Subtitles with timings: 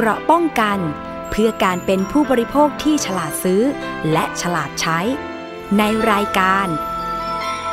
[0.00, 0.78] เกราะป้องกัน
[1.30, 3.62] เพื่อการเป็นผู้บริโภคที่ฉลาดซื้อ
[4.12, 4.98] และฉลาดใช้
[5.78, 6.66] ในรายการ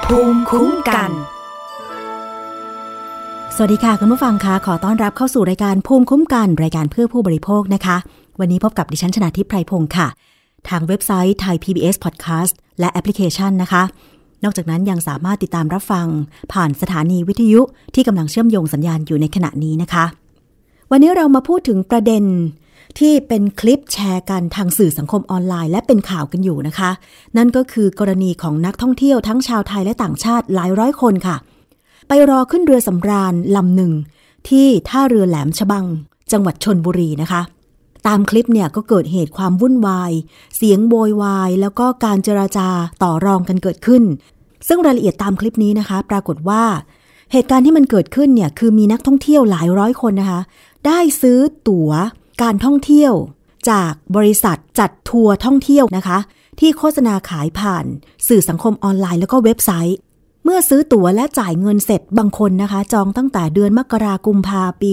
[0.06, 1.12] ภูมิคุ้มกัน
[3.56, 7.98] สวัสดีค่ะคุณผู้ฟังคะขอต้อนรับเข้าสู่รายการภูมิคุ้มกัน รายการเพื่อผู้บริโภคนะคะ
[8.40, 10.08] วันนี้พบกับดิฉันชนะทิพไพรพงศ์ค่ะ
[10.70, 13.84] ทางเว็บไซต์ไทย PBS Podcast และแอปพลิเคชันนะคะ
[14.44, 16.08] นอกจากนั้นยังสามารถติดตามรับฟัง
[16.54, 17.62] ผ่านสถานีวิทยุ
[17.96, 20.25] ที่กำลังเชื่อมโยงสัญญาณอยู่ในขณะนี้นะคะ
[20.92, 22.24] วันนี้เรามาพูดถึงประเด็น
[23.00, 26.90] ที่เป็นคลิปแชร์กันทางสื่อสังคมออนไลน์ และเป็นข่าวกันอยู่นะคะ
[27.38, 31.36] นั่นก็คือกรณีของนักท่องเที่ยวทั้งชาวไทยและต่างชาติหลายร้อยคนค่ะ
[32.08, 33.92] ไปรอขึ้นเรือสำราญลำหนึ่ง
[34.50, 35.86] ที่ท่าเรือแหลมฉบัง
[36.32, 37.42] จังหวัดชนบุรีนะคะ
[38.08, 40.12] ตามคลิปเนี่ยก็เกิดเหตุความวุ่นวาย
[40.56, 42.70] เสียงโวยวาย แล้วก็การเจราจา
[43.04, 44.04] ต่อรองกันเกิดขึ้น
[44.68, 46.64] ซึ่งรายละเอียดตามคลิปนี้นะคะ ปรากฏว่า
[47.32, 50.42] เหตุการณ์ที่มันเกิดขึ้นเนี่ยคือมีนักท่องเที่ยวหลายร้อยคนนะคะ
[50.88, 51.92] ได้ซื้อตั๋ว
[52.42, 53.14] การท่องเที่ยว
[53.70, 56.18] จากบริษัทจัดทัวร์ท่องเที่ยวนะคะ
[56.60, 57.86] ที่โฆษณาขายผ่าน
[58.28, 59.98] สื่อสังคมออนไลน์แล้วก็เว็บไซต์
[60.44, 64.92] เมื่อซื้อตั๋วและจ่ายเงินเสร็จบางคนนะคะ จองตั้งแต่เดือนมกราคมพาปี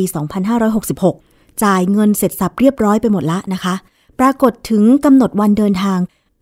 [1.01, 3.75] 2566 จ่ายเงินเสร็จสับเรียบร้อยไปหมดละนะคะ
[4.19, 5.99] ปรากฏถึงกำหนดวันเดินทาง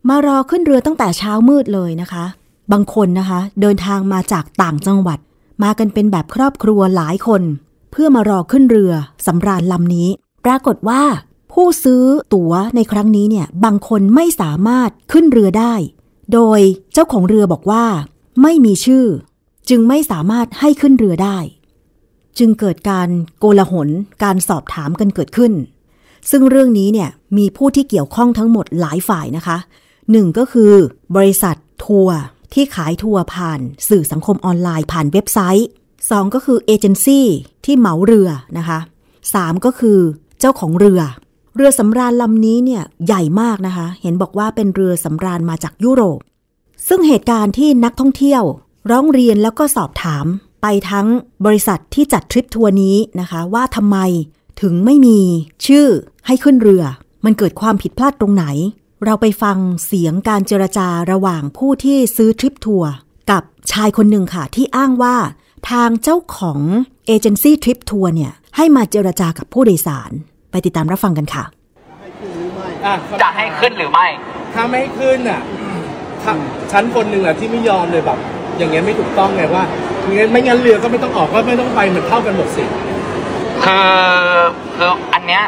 [0.09, 2.25] มารอขึ้นเรือตั้งแต่เช้ามืดเลยนะคะ
[2.71, 5.19] บางคนนะคะ เดินทางมาจากต่างจังหวัด
[5.63, 7.41] มากันเป็นแบบครอบครัวหลายคน
[7.91, 8.93] เพื่อมารอขึ้นเรือ
[9.25, 10.09] สำราญลำนี้
[10.45, 11.03] ปรากฏว่า
[11.53, 12.03] ผู้ซื้อ
[12.33, 15.73] ตั๋วในครั้งนี้เนี่ยบางคนไม่สามารถขึ้นเรือได้
[16.33, 16.59] โดย
[16.93, 17.85] เจ้าของเรือบอกว่า
[18.41, 19.05] ไม่มีชื่อ
[19.69, 21.37] จึงไม่สามารถให้ขึ้นเรือได้
[22.37, 23.89] จึงเกิดการโกลาหล
[24.23, 25.53] การสอบถามกันเกิดขึ้น
[26.31, 29.57] ซึ่งเรื่องนี้เนี่ยมีผู้ที่เกี่ยวข้องทั้งหมดหลายฝ่ายนะคะ
[30.11, 30.73] หนึ่งก็คือ
[31.15, 32.19] บริษัททัวร์
[32.53, 35.67] ที่ขายทัวร์ผ่านสื่อสังคมออนไลน์ผ่านเว็บไซต์
[36.09, 37.27] สองก็คือเอเจนซี่
[37.65, 38.79] ที่เหมาเรือนะคะ
[39.33, 39.99] สามก็คือ
[40.39, 41.01] เจ้าของเรือ
[41.55, 46.19] เรือสำราญลำนี้เนี่ยใหญ่มากนะคะ เห็นบอกว่าเป็นเรือสำราญมาจากยุโรป
[46.87, 48.43] ซึ่งเหตุการณ์ที่นักท่องเที่ยว
[48.91, 50.25] ร้องเรียนแล้วก็สอบถาม
[50.61, 51.07] ไปทั้ง
[51.45, 53.97] บริษัทที่จัดทริปทัวร์นี้นะคะ ว่าทำไม
[54.61, 55.19] ถึงไม่มี
[55.65, 55.87] ชื่อ
[56.27, 56.83] ให้ขึ้นเรือ
[57.25, 58.45] มันเกิดความผิดพลาดตรงไหน
[59.05, 62.91] เราไปฟังเสียงการเจรจาระหว่างผู้ที่ซื้อทริปทัวร์
[63.31, 65.15] กับชายคนหนึ่งค่ะ ที่อ้างว่า
[65.69, 66.59] ทางเจ้าของ
[67.05, 70.11] เอเจนซี่ทริปทัวร์เนี่ยให้มาเจรจากับผู้โดยสาร
[70.51, 71.43] ไปติดตามรับฟังกันค่ะ
[72.85, 74.07] อะจะให้ขึ้นหรือไม่
[74.53, 75.41] ถ้าไม่ให้ขึ้นอะ
[76.21, 76.33] ถ้า
[76.71, 78.17] ชั้นคนหนึ่งอะที่ไม่ยอมเลยแบบ
[78.57, 79.63] อย่างเงี้ยไม่ถูกต้องไงว่า
[80.11, 82.63] งั้นไม่งั้นเรือก็ไม่ต้องออกก็ไม่ต้องไปเหมือนเท่ากันหมดสิ
[83.63, 84.39] คือ
[84.75, 85.43] คืออันเนี้ย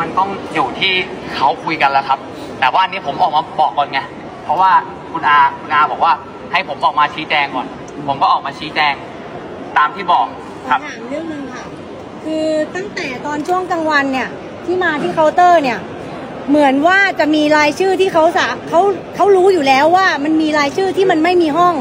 [0.00, 0.92] มันต้องอยู่ที่
[1.34, 2.18] เขาคุยกันแล้วครับ
[2.60, 4.00] แต่ว่าอันนี้ผมออกมาบอกก่อนไง
[4.44, 4.72] เพราะว่า
[5.12, 6.12] คุณอาคุณอาบอกว่า
[6.52, 7.66] ให้ผมออกมาชี้แจงก่อน
[8.06, 8.94] ผมก็ออกมาชี้แจง
[9.76, 10.26] ตามที่บอก
[10.68, 11.64] ขคอรับถามเรื่องหนึงค่ะ
[12.24, 14.28] คือตั้งแต่ตอนช่วงกลางวันเนี่ย
[14.64, 15.78] ที่มาที่เคาน์เตอร์เนี่ย
[16.48, 18.80] เหมือนว่าจะมีรายชื่อที่เขาสาเขา
[19.16, 21.74] เขารู้อยู่แล้วว่ามันมีรายชื่อที่มันไม่มีห้อง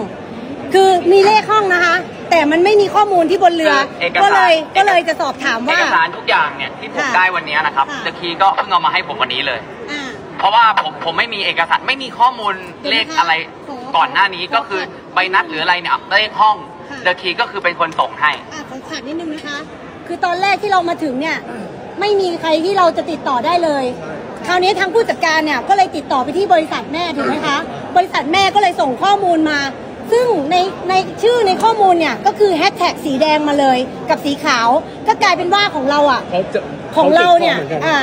[0.74, 1.96] คือมีเลขห้องนะคะ
[2.31, 9.59] แต่มันไม่มีข้อมูลที่บนเรือเอกสารก็เลยก็เลยจะสอบถามเอว่ากสารทุกอย่างเนี่ยที่ผมค่ะได้วันนี้นะครับค่ะเดคีก็เพิ่งเอามาให้ผมวันนี้เลย
[9.92, 13.34] อ่าเพราะว่าผมผมไม่มีเอกสารไม่มีข้อมูลเดี๋ยวเลนะคะขอะไร
[13.68, 14.81] ขอก่อนหน้านี้ก็คือ
[15.14, 16.56] ใบนัดหรืออะไรเนี่ยเลขห้อง
[16.90, 19.58] ค่ะเดคีก็คือเป็นคนส่งให้ อะขอขาดนิดนึงนะคะ
[20.08, 21.38] คือตอนแรกที่เรามาถึงเนี่ย
[22.00, 23.86] ไม่มีใครที่เราจะติดต่อได้เลย
[24.48, 27.58] คราวนี้ทางผู้จัดการเนี่ยก็เลยติดต่อไปที่บริษัทแม่ถูกไหมคะ
[27.98, 29.59] บริษัทแม่ก็เลยส่งข้อมูลมา
[30.12, 30.56] ซึ่งใน
[30.90, 30.94] ใน
[31.24, 33.78] ชื่อในข้อมูลเนี่ยก็คือแฮชแท็กสีแดงมาเลย
[34.09, 34.69] กับสีขาว
[35.08, 36.59] ก็กลายเป็นว่าของเราอะ เขาจะ
[36.96, 37.98] ของเราเนี่ย ขติดต่หมืกัอ่า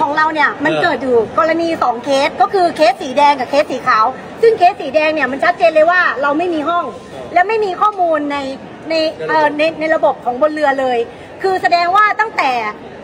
[0.00, 4.04] ของเราเนี่ยมันเออเกิดอยู่กรณีสองเคสก็คือเคสสีแดงกับเคสสีขาว
[4.42, 6.84] ซึ่งเคสสีแดงเนี่ยมันชัดเจนเลยว่าเราไม่มีห้อง
[7.36, 8.38] และไม่มีข้อมูลใน
[8.90, 8.94] ใน
[9.28, 10.98] เอ่อในในระบบของบนเรือเลย
[11.42, 12.50] คือแสดงว่าตั้งแต่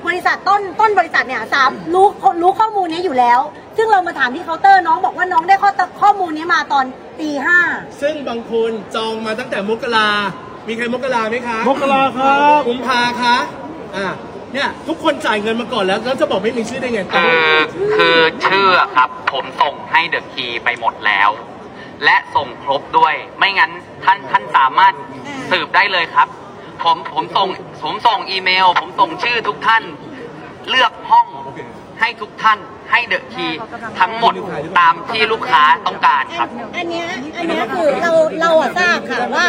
[0.06, 2.06] บริษัทต้นต้นบริษัทเนี่ยสามรู้
[2.42, 3.40] รู้ข้อมูลนี้อยู่แล้ว
[3.76, 5.70] ซึ่งเรามาถามที่เคาน์เตอร์น้องบอกว่าน้องได้ข้อ
[6.00, 6.84] ข้อมูลนี้มาตอน
[7.20, 7.58] ตีห้า
[8.02, 10.08] ซึ่งบางคนจองมาตั้งแต่มกรา
[10.68, 13.36] มีใครมกราไหมคะมกราครับกุมภาคะ
[13.96, 14.08] อะ
[14.54, 17.30] เนี่ยทุกคนจ่ายเงินมาก่อนแล้วแล้วจะบอกไม่มีชื่อได้ไงคือ
[17.96, 21.30] คือชื่ออะครับ ผมส่งให้เดอะคีไปหมดแล้ว
[22.04, 23.70] และส่งครบด้วยไม่งั้น
[24.04, 24.92] ท่านท่านสามารถ
[25.50, 26.28] สืบได้เลยครับ
[26.82, 27.48] ผมผมส่ง
[27.82, 29.82] ผมส่งอีเมล ผมส่งชื่อทุกท่าน
[30.70, 31.26] เลือกห้อง
[32.00, 32.58] ให้ทุกท่าน
[32.90, 33.46] ให้เดอะคี
[34.00, 34.34] ทั้งหมด
[34.78, 37.06] ตามที่ลูกค้าต้องการครับ อันเนี้ย
[37.36, 39.46] อันเนี้ยคือเราเราอะทราบค่ะว่า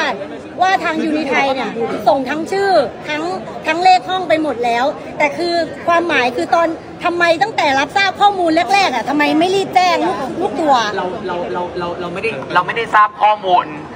[0.61, 1.71] ว่าทางยูนิไทยเนี่ย
[2.07, 2.69] ส่งทั้งชื่อ
[3.09, 3.23] ทั้ง
[3.67, 4.85] ทั้งเลขห้องไปหมดแล้ว
[5.17, 5.53] แต่คือ
[5.87, 6.67] ความหมายคือตอน
[7.03, 13.92] ทำไมตั้งแต่รับทราบข้อมูลแรกๆอะทำไมไม่รีบแจ้งลูกลูกตัวเราเราเราเราเราไม่ได้เราไม่ได้ทราบข้อมูลแบบ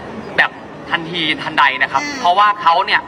[0.92, 3.02] ทันทีทันใดนะครับอ่าเพราะว่าเขาเนี่ย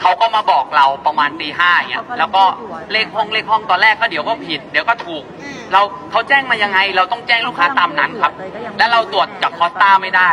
[0.00, 2.44] เขาก็มาบอกเราประมาณตีห้าอย่างเงี้ยแล้วก็
[2.92, 5.22] เลขห้องเลขห้องตอนแรกก็เดี๋ยวก็ผิด เดี๋ยวก็ถูก
[5.72, 8.32] เราเขาแจ้งมายังไง เราต้องแจ้งลูกค้าตามนั้นครับ
[8.78, 10.30] และเราตรวจจากคอสตาไม่ได้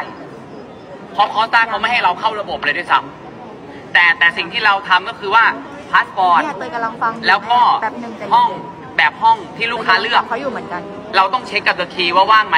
[1.13, 5.45] เพราะคอสตาเขาไม่ให้เราเข้าระบบเลยด้วยซ้ำแต่แต่สิ่งที่เราทำก็คือว่า
[5.91, 8.49] พาสปอร์ตเนี่ยเตยกำลังฟังอยู่แล้วก็แป๊บหนึ่งใจเย็นห้อง
[8.97, 10.81] แบบห้องที่ลูกค้าเลือกเขาอยู่เหมือนกัน
[11.15, 12.57] เราต้องเช็คกับ The Key ว่าว่างไหม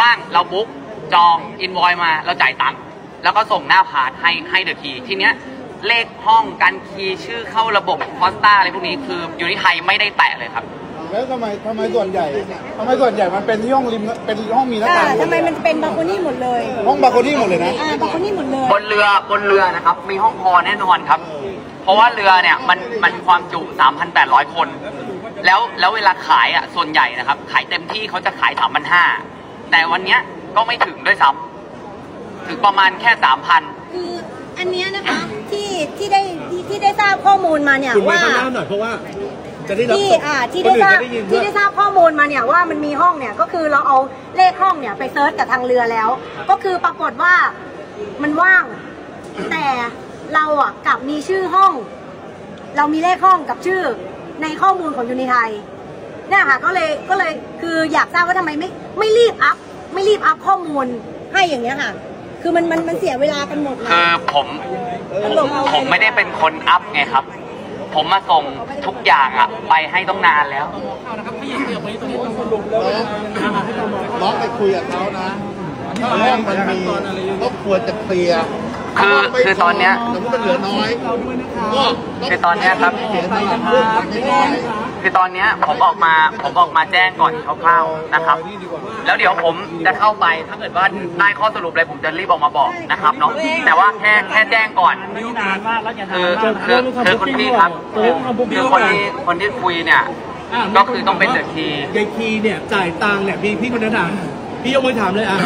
[0.00, 0.66] ว่างเรา book
[1.14, 2.78] จอง invoice มาเราจ่ายตังค์
[3.22, 5.32] แล้วก็ส่งหน้าพาสให้ให้ The Key ทีเนี้ย
[5.88, 10.64] เลขห้องการ key ชื่อเข้าระบบ Costa อะไรพวกนี้คืออยู่ที่ไทยไม่ได้แตะเลยครับ
[11.10, 12.26] แล้วทำไมทำไมส่วนใหญ่
[12.78, 21.20] ทำไมส่วนใหญ่มันเป็นที่ห้องริมเป็นห้องมีหน้าอ่าต่างทำไมมันเป็นบาโคนี่หมดเลยห้องบาโคนี่หมดเลยนะ อ่าบาโคนี่หมดเลยบนเรือบนเรือนะครับ มีห้องพอแน่นอนครับ
[21.82, 23.60] เพราะว่าเรือเนี่ยมันมันความจุ
[24.06, 24.68] 3,800 คน
[25.46, 28.52] แล้วแล้วเวลาขายอะส่วนใหญ่นะครับ ขายเต็มที่เขาจะขาย
[29.12, 30.20] 3,500แต่วันเนี้ย
[30.56, 31.49] ก็ไม่ถึงด้วยซ้ำ
[32.50, 33.10] ถึงประมาณแค่
[33.52, 34.10] 3,000คือ
[34.58, 35.20] อันเนี้ยนะคะ
[35.50, 35.68] ที่
[35.98, 36.20] ที่ได้
[36.50, 38.92] ที่ที่ได้ทราบข้อมูลมาเนี่ยคุณมาว่า ข้างหน้าหน่อยเพราะว่า
[39.68, 43.98] จะได้รับที่อ่าที่คได้นอื่ทนราบจะได้ยินด้ที่วยได้ทราบข้อมูลมาเนี่ยว่ามันมีห้องเนี่ยก็คือเราเอา
[44.36, 46.08] เลขห้องเนี่ยไปเซิร์ชกับทางเรือแล้ว
[46.50, 47.34] ก็คือปรากฏว่า
[48.22, 48.64] มันว่าง
[49.50, 49.66] แต่
[50.34, 51.72] เราอะกลับมีชื่อห้อง
[52.76, 53.82] เรามีเลขห้องกับชื่อ
[54.42, 55.50] ในข้อมูลของยูนิไทย
[56.28, 57.32] เนี่ยค่ะก็เลยก็เลย
[57.62, 58.68] คืออยากทราบว่าทำไมไม่
[58.98, 59.56] ไม่รีบอัพ
[59.94, 60.86] ไม่รีบอัพข้อมูล
[61.32, 61.92] ให้อย่างเงี้ยค่ะ
[62.42, 64.46] คือมันมันมันเสียเวลากันหมดเลยคือผม
[65.24, 67.24] ตลกเอาผมไม่ได้เป็นคนอัพไงครับ
[67.94, 68.44] ผมมาส่ง
[68.86, 70.66] ทุกอย่างอะไปให้ต้องนานแล้ว
[74.22, 75.28] ล็อกไปคุยกับเขานะ
[76.20, 76.78] ห้องมันมี
[77.42, 78.44] ก็ควรจะเคลียร์
[78.98, 80.88] คือคือตอนเนี้ยสมมติมันเหลือน้อย
[81.74, 81.84] ก็
[82.28, 84.42] คือตอนเนี้ยครับเสียใจกับเรื่องทำไม่ได้
[85.02, 87.32] คือตอนเนี้ยผมออกมาผมออกมาแจ้งก่อน
[87.64, 88.36] คร่าวๆนะครับ
[89.06, 89.54] แล้วเดี๋ยวผม
[89.86, 90.84] จะเข้าไปถ้าเกิดว่า
[91.18, 93.32] ได้ข้อสรุปอะไรผมจะรีบออกมาบอกนะครับเนาะ
[93.66, 94.94] แต่ว่าแค่แค่แจ้งก่อน
[96.16, 96.28] คือ
[96.66, 98.12] คือคือคุณพี่ครับคือ
[98.50, 104.10] คือคนที่คนที่คุยเนี่ยะก็คือต้องเป็นเดอะคีย์ยายคีเนี่ยจ่ายตังค์เนี่ยพี่พี่คนนั้นถาม
[104.62, 105.38] พี่ยกมือถามเลยอะ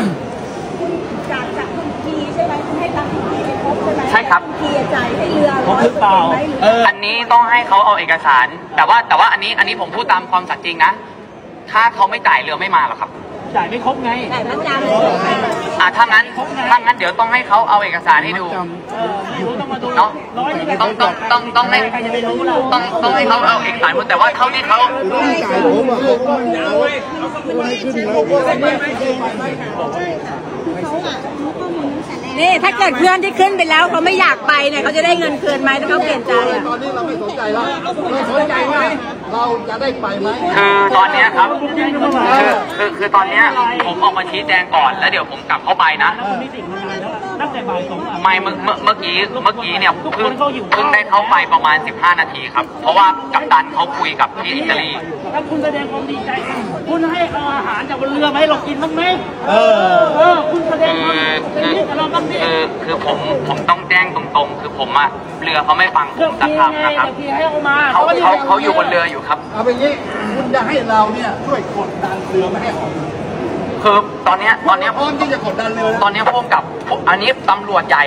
[4.30, 10.92] ครบใช่ไหมใช่ครับณทีจ่ายให้เรือร้อยเปอร์เซ็นต์ไหมหรือเออ อันนี้ต้องให้เขาเอาเอกสาร แต่ว่าแต่ว่าอันนี้อันนี้ผมพูดตามความสัตย์จริงนะ
[11.70, 13.10] ถ้าเขาไม่จ่ายเรือไม่มาหรอกครับ
[14.32, 15.14] จ่ายมัดจำเลย
[15.80, 16.24] อ่าถ้างั้น
[16.68, 18.46] ถ้างั้นเดี๋ยวต้องให้เขาเอาเอกสารให้ดู
[19.96, 20.10] เนาะ
[20.80, 21.78] ต้องต้องต้องต้องให้
[22.72, 24.78] ต้องต้องให้เขาเอาเอกสารมาแต่ว่าเท่าที่เขา
[25.12, 26.74] ต้องจ่ายผมอะผมก็ไม่เอา
[27.56, 30.04] ไม่ขึ้นแล้วผมก็ไม่
[32.40, 37.90] นี่ถ้าเกิดเพื่อนที่ขึ้นไปแล้วเขาไม่อยากไปเนี่ยเขาจะได้เงินคืนไหมถ้าเขาเปลี่ยนใจอะตอนนี้เราไม่สนใจแล้วเรา
[38.30, 38.82] สนใจว่า
[39.32, 41.48] เราจะได้ไปไหมคือตอนเนี้ยครับ
[42.38, 43.44] คือคือคือตอนเนี้ย
[43.86, 46.10] ผมออกมาชี้แจงก่อนแล้วเดี๋ยวผมกลับเข้าไปนะ
[48.22, 50.32] ไม่เมื่อเมื่อเมื่อกี้เมื่อกี้เนี่ยเพิ่ง
[50.72, 54.90] เพิ่งได้เข้าไปประมาณ 15 นาทีครับ เพราะว่ากัปตันเขาคุยกับที่อิตาลี
[55.34, 56.30] ถ้าคุณแสดงความดีใจ
[56.88, 59.02] คุณให้เอาอาหารจากบนเรือมาให้เรากินบ้างไหม
[59.48, 59.54] เอ
[59.96, 61.16] อ เออ คุณแสดงคือความ
[61.54, 63.16] เป็นคือมิตรกับเราบ้างดิคือคือผม
[63.48, 65.08] ผมต้องแจ้งตรงๆ คือผมอะ
[65.42, 69.92] เรือเขาไม่ฟังผเลือมกสักทีไงคำนะครับเลือกทีให้เอามาเขาก็ไม่เขาได้เขาอยู่บนเรืออยู่ครับ เอาเป็นงี้
[70.36, 72.90] คุณจะให้เราเนี่ยช่วยกดดันเรือไม่ให้ออก
[73.84, 76.62] คือตอนเนี้ยตอนเนี้ยพร้อมที่จะกดดันเรือนะตอนเนี้ยพวกกับ
[77.08, 78.04] อันนี้ตำรวจใหญ่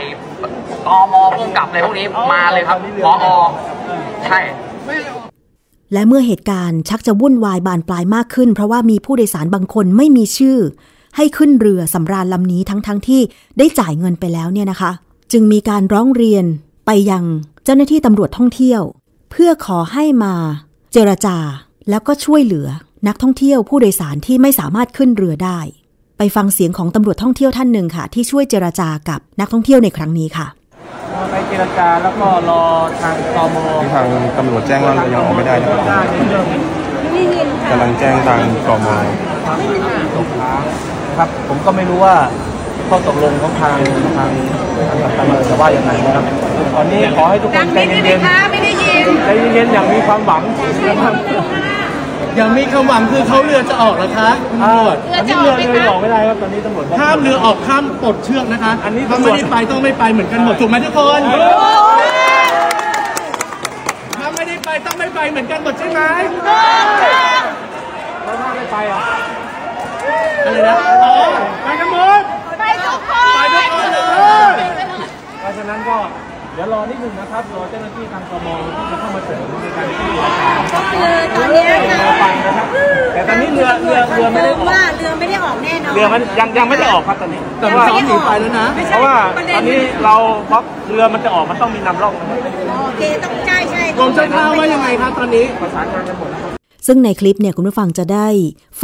[0.87, 3.33] ตมพวกกับอะไรพวกนี้มาเลยครับพอ
[4.25, 4.39] ใช่
[5.93, 10.57] และเมื่อเหตุการณ์ชักจะวุ่นวายบานปลายมากขึ้น เพราะว่ามีผู้โดยสารบางคนไม่มีชื่อ
[11.15, 13.21] ให้ขึ้นเรือสำราญลำนี้ทั้งๆทที่
[13.57, 14.91] ได้จ่ายเงินไปแล้วเนี่ยนะคะ
[15.31, 16.45] จึงมีการร้องเรียน
[16.85, 17.23] ไปยัง
[17.63, 18.81] เจ้าหน้าที่ตำรวจท่องเที่ยว
[19.31, 20.33] เพื่อขอให้มา
[20.93, 21.37] เจรจา
[21.89, 22.67] แล้วก็ช่วยเหลือ
[23.05, 25.59] นักท่องเที่ยวผู้โดยสารที่ไม่สามารถขึ้นเรือได้
[26.17, 30.47] ไปฟังเสียงของตำรวจท่องเที่ยวท่านหนึ่งค่ะ ที่ช่วยเจรจากับนักท่องเที่ยวในครั้งนี้ค่ะ
[31.31, 32.61] ไปเจรจาแล้วก็รอ
[33.01, 33.55] ทางตม
[33.93, 34.05] ทาง
[34.37, 36.45] ตำรวจแจ้งว่าเรายังออกไม่ได้นะครับได้ในเรื่อง
[37.71, 38.87] กำลังแจ้งทางกม
[40.15, 40.63] ตกค้าง
[41.17, 42.15] ครับผมก็ไม่รู้ว่า
[42.89, 43.75] ข้อตกลงของทาง
[44.17, 44.29] ทาง
[44.87, 46.25] ทางกัปตันเรือจะว่ายังไงนะครับ
[46.75, 50.41] ตอนนี้ขอให้ทุกคนใจเย็นๆไม่ได้ยินใจเย็นๆอย่างมีความหวัง
[50.89, 51.13] นะครับ
[52.39, 61.21] ยังมีคำหวังคือเขาเรือจะออกเหรอคะตำรวจตอนนี้เรือเรือออกไม่ได้ครับตอนนี้ตำรวจบกห้ามเรือออกข้ามปลดเชือกนะคะอันนี้ถ้าไม่ได้ไปต้องไม่ไปเหมือนกันหมดถูกไหมทุกคน
[64.17, 66.01] ถ้าไม่ได้ไปต้องไม่ไปเหมือนกันหมดใช่ไหม
[68.23, 69.01] แล้วถ้าไม่ไปอะ
[70.45, 71.13] อะไรนะอ๋อ
[71.63, 72.21] ไปกันหมด
[72.59, 73.99] ไปทุกคนไปทุกคนเล
[74.51, 74.55] ย
[75.39, 75.97] เพราะฉะนั้นก็
[76.57, 78.47] เดี๋ยวรอนิดนึงนะครับรอเจ้าหน้าที่ทางตม
[78.77, 81.99] ที่จะเข้ามาเสริมในการช่วยเรือตอนนี้นะ
[82.57, 82.67] ครับ
[83.13, 89.15] แต่ตอนนี้เรือเรือเรือไม่ได้ออกว่าเรือไม่ได้ออกแน่นอนเรือมันยังยังไม่ได้ออกครับตอนนี้ แต่ว่าซ้อมหนีไปแล้วนะเพราะว่า
[89.55, 90.15] ตอนนี้เรา
[90.51, 92.37] บล็อกเรือมันจะออกมันต้องมีนำร่องนะครับ
[92.85, 96.41] โอเคต้องใช่ใช่กรมเจ้าท่าว่ายังไงครับตอนนี้ประสานงานกันหมดแล้ว
[96.87, 98.27] ซึ่งในคลิปเนี่ยคุณผู้ฟังจะได้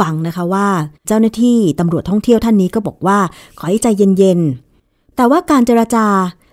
[0.00, 0.68] ฟังนะคะว่า
[1.08, 3.18] เจ้าหน้าที่ตำรวจท่องเที่ยวท่านนี้ก็บอกว่า
[3.58, 3.86] ขอให้ใจ
[4.18, 6.06] เย็นๆแต่ว่าการเจรจา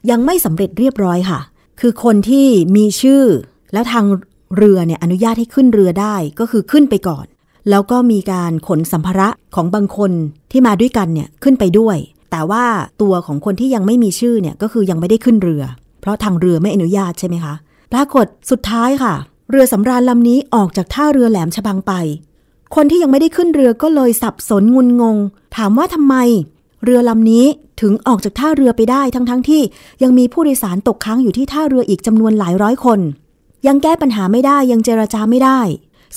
[0.10, 1.40] ยังไม่สำเร็จเรียบร้อยค่ะ
[1.80, 3.24] คือคนที่มีชื่อ
[3.74, 4.06] แล้วทาง
[4.58, 7.26] เรือเนี่ยอนุญาตให้ขึ้นเรือได้ก็คือขึ้นไปก่อน
[7.70, 10.12] แล้วก็มีการขนสัมภาระของบางคน
[10.52, 11.98] ที่มาด้วยกันเนี่ยขึ้นไปด้วย
[12.32, 12.66] แต่ว่า
[13.02, 15.64] ตัวของคนที่ยังไม่มีชื่อเนี่ยก็คือยังไม่ได้ขึ้นเรือ
[16.02, 17.54] เพราะทางเรือไม่อนุญาตใช่ไหมคะ
[17.92, 19.14] ปรากฏสุดท้ายค่ะ
[19.50, 21.94] เรือสำราญลำนี้ออกจากท่าเรือแหลมฉบังไป
[22.76, 25.18] คนที่ยังไม่ได้ขึ้นเรือก็เลยสับสนงุนงง
[25.56, 26.16] ถามว่าทำไม
[26.84, 27.46] เรือลำนี้
[27.82, 29.62] ถึงออกจากท่าเรือไปได้ทั้งๆทที่
[30.04, 33.00] ยังมีผู้โดยสารตกค้างอยู่ที่ท่าเรืออีกจำนวนหลายร้อยคน
[33.68, 35.60] ยังแก้ปัญหาไม่ได้ยังเจรจาไม่ได้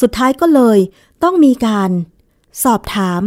[0.01, 0.79] สุดท้ายก็เลย
[1.23, 1.91] ต้องมีการ
[2.65, 3.23] สอบถาม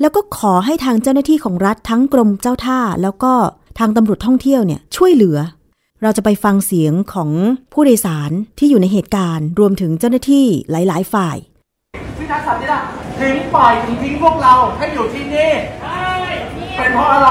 [0.00, 3.32] แล้วก็ขอให้ทางเจ้าหน้าที่ของรัฐทั้งกรมเจ้าท่า แล้วก็
[3.78, 5.38] ทางตำรวจท่องเที่ยวเนี่ยช่วยเหลือ
[6.02, 7.30] เราจะไปฟังเสียงของ
[7.72, 11.36] ผู้โดยสารที่อยู่ในเหตุการณ์ รวมถึงเจ้าหน้าที่หลาย ๆ ฝ่าย
[12.18, 12.86] พี่ทักษัตริย์
[13.20, 15.50] ถึงปล่อยถึงทิ้งพวกเราให้อยู่ที่นี่
[16.76, 17.30] เป็นเพราะอะไร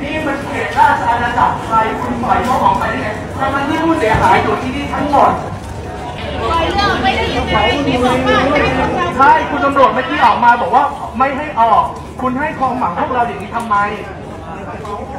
[0.00, 5.32] นี่มันเขตราชอาณาจักรไทยคุณปล่อยเขาออกไปได้ไงทั้งๆที่ผู้เสียหายอยู่ที่นี่ทั้งหมด
[9.18, 10.84] ใช่คุณตำรวจเมื่อกี้ออกมาบอกว่า
[11.18, 11.82] ไม่ให้ออก
[12.20, 13.76] คุณให้ความหวังพวกเราอย่างนี้ทำไม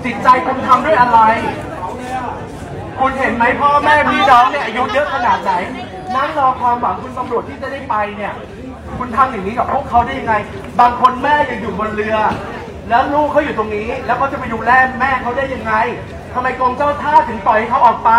[0.05, 1.19] จิตใจคุณทำด้วยอะไร
[2.99, 5.51] คุณเห็นไหมพ่อแม่พี่น้องเนี่ยอายุเยอะขนาดไหน
[6.15, 8.33] นั่งรอความหวังคุณตำรวจที่จะได้ไปเนี่ย
[8.99, 10.33] คุณทำอย่างนี้กับพวกเขาได้ยังไง
[10.79, 12.17] บางคนแม่ยังอยู่บนเรือ
[12.89, 15.73] แล้วลูกเขาอยู่ตรงนี้ แล้วเขาจะไปดูแลแม่เขาได้ยังไง
[16.33, 18.11] ทำไมกรมเจ้าท่าถึงปล่อยให้เขาออกไป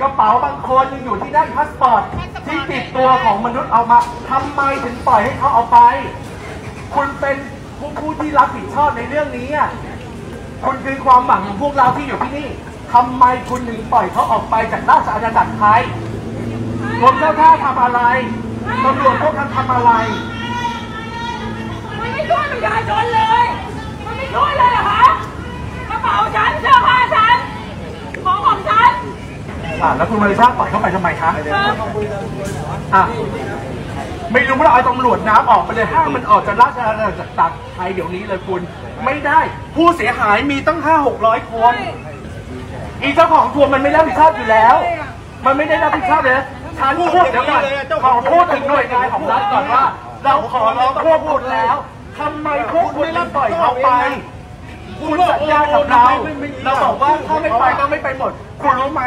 [0.00, 2.02] กระเป๋าบางคนยังอยู่ที่นั่นพาสปอร์ต
[2.46, 3.98] ที่ติดตัวของมนุษย์เอามา
[4.30, 5.78] ทำไมถึงปล่อยให้เขาเอาไป
[6.94, 7.36] คุณเป็น
[7.78, 9.48] ผู้ผู้ที่รับผิดชอบในเรื่องนี้
[10.64, 12.48] คุณคือความหวังของพวกเราที่อยู่ที่นี่
[12.92, 15.82] ทำไมคุณถึงปล่อยเขาออกไปจากราชอาณาจักรไทย
[17.00, 18.00] กรมเจ้าท่าทำอะไร
[18.84, 19.90] ตำรวจพวกท่านทำอะไร
[21.98, 23.46] มันไม่ช่วยประชาชนเลย
[24.06, 25.04] มันไม่ช่วยเลยเหรอคะ
[25.90, 27.36] กระเป๋าฉันเสื้อผ้าฉัน
[28.24, 28.90] ของของฉัน
[29.82, 31.30] อ่าแล้วคุณมาริชาปล่อยเขาไปทำไมคะ
[32.94, 33.04] อะ
[34.32, 38.60] ไม่รู้ว่าเอาตำรวจน้ำออกไปเลยห้ามมันออกจากราชอาณาจักรไทยเดี๋ยวนี้เลยคุณ
[39.04, 39.40] ไม่ได้
[39.76, 41.74] ผู้เสียหายมีตั้งห้าหกร้อยคน
[43.02, 44.76] อีเจ้าของทัวร์มันไม่รับผิดชอบอยู่แล้ว
[45.46, 46.46] มันไม่ได้รับผิดชอบเลยนะ
[46.82, 47.62] ฉันพูดเดี๋ยวก่อน
[48.04, 49.84] ขอพูดถึงหน่วยงานของรัฐก่อนว่า
[50.24, 51.76] เราขอร้องพวกคุณแล้ว
[52.18, 53.88] ทำไมพวกคุณไม่ปล่อยเขาไป
[55.00, 56.06] คุณสัญญากับเรา
[56.64, 59.02] เราบอกว่าถ้าไม่ไปก็ไม่ไปหมด คุณรู้ไหม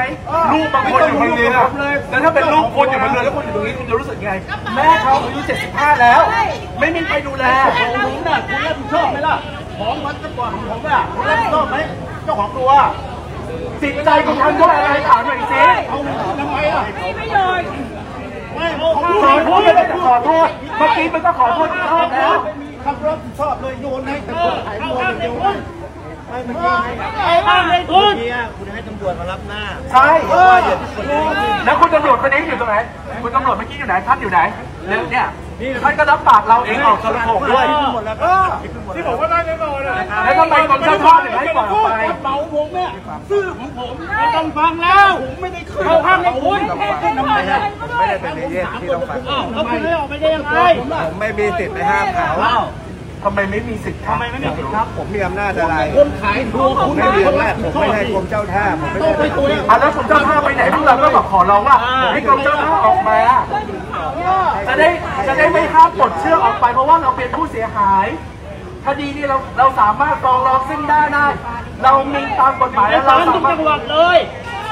[0.54, 4.32] ลูกบางคนอยู่บนเรือแล้วถ้าเป็นลูกคุณอยู่บนเรือแล้วคุณอยู่ตรงนี้คุณจะรู้สึกไง
[4.76, 5.40] แม่เขาอายุ
[5.72, 6.22] 75 แล้ว
[6.80, 7.44] ไม่มีใครดูแล
[7.78, 7.82] ผ
[8.16, 9.36] มน่ะคุณรับผิดชอบไหมล่ะ
[9.80, 11.78] ของมันจะกว่าของผมอะคุณรับผิดชอบไหม
[12.24, 12.72] เจ้าของตัว
[13.86, 15.98] จิตใจคุณทำด้วยอะไรถามหน่อยสิเอา
[16.40, 17.68] ทำไมอะมีประโยชน์
[18.56, 18.90] ไม่เอา
[19.24, 22.38] ขอโทษไม่ได้จะขอโทษ เมื่อกี้มันก็ขอโทษชอบแล้ว
[22.84, 24.86] คำรับผิดชอบเลยโยนให้แต่คนขายโม
[25.20, 25.34] เดียว
[26.28, 26.92] ไม่ไม่เมื่อกี้ให้
[27.26, 30.08] ไอ้บ้านในทุนเมื่อกี้คุณให้ตำรวจมารับหน้าใช่
[31.66, 32.76] แล้วคุณตำรวจคนนี้อยู่ตรงไหน
[33.24, 34.40] คุณตำรวจเมื่อกี้อยู่ไหนท่านอยู่ไหน
[34.88, 35.28] แล้วเนี่ย
[35.84, 38.16] ท่านก็รับปากเราเองออกโทรโขงด้วยหมดแล้ว
[38.96, 42.90] ที่ผมว่าได้แน่นอนนะแล้วทำไมกรมเจ้าท่าถึงให้ปล่อยออกไปเป๋าผมเนี่ย
[43.30, 46.60] ซื้อของผมไม่ต้องฟังแล้วผมไม่ได้ขึ้นเขาห้ามในคุณ
[47.18, 47.60] ทำไมอะ
[47.98, 52.56] ไม่ได้เป็นเอเย่นที่ต้องฟังอ้าวแล้วคุณให้ออกไปได้ยังไงผมไม่มีสิทธิ์ไปห้ามเขา
[53.26, 61.78] ทำไมไม่มีสิทธิ์ทำไมไม่มีสิทธิ์ครับ ผมมีอำนาจอะไรคนขายทัวร์ผมไม่มีอำนาจผมไม่ให้กรมเจ้าท่าผมไม่ต้องไปได้ตัวอะแล้วกรมเจ้าท่าไปไหนพวกเราก็บอกขอร้องว่า
[62.14, 63.20] ให้กรมเจ้าท่าออกมา
[64.68, 64.90] จะได้
[65.28, 68.06] จะได้ไม่ห้ามปลดเชือกออกไปเพราะว่าเราเป็นผู้เสียหาย
[68.86, 71.26] คดีนี้เราเราสามารถฟ้องร้องซึ่งได้ได้
[71.84, 74.18] เรามีตามกฎหมายแล้วเราฟังทุสากมารถจังหวัดเลย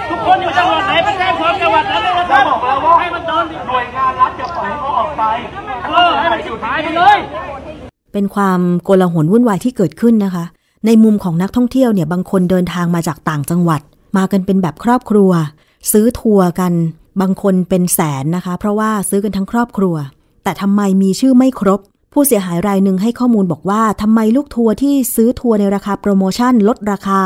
[0.09, 5.23] ทุกคนอยู่จังหวัดไหนไปแจ้งความจังหวัดนั้นเลยนะคเรารับบอกแล้วว่าให้มันโดนหน่วยงานรัฐอย่าปล่อยให้เขาออกไป
[5.87, 7.17] เออให้มันสุดท้ายไปเลย
[8.13, 10.45] เป็นความโกลาหลวุ่นวายที่เกิดขึ้นนะคะ
[10.85, 13.81] ในมุมของนักท่องเที่ยวเนี่ยบางคนเดินทางมาจากต่างจังหวัด
[14.17, 15.31] มากันเป็นแบบครอบครัว
[15.91, 16.73] ซื้อทัวร์กัน
[17.21, 19.95] บางคนเป็นแสนนะคะ เพราะว่าซื้อกันทั้งครอบครัว
[20.43, 21.79] แต่ทำไมมีชื่อไม่ครบ
[22.13, 27.19] ผู้เสียหายรายหนึ่งให้ข้อมูลบอกว่าทำไมลูกทัวร์ที่ซื้อทัวร์ในราคาโปรโมชั่นลดราคา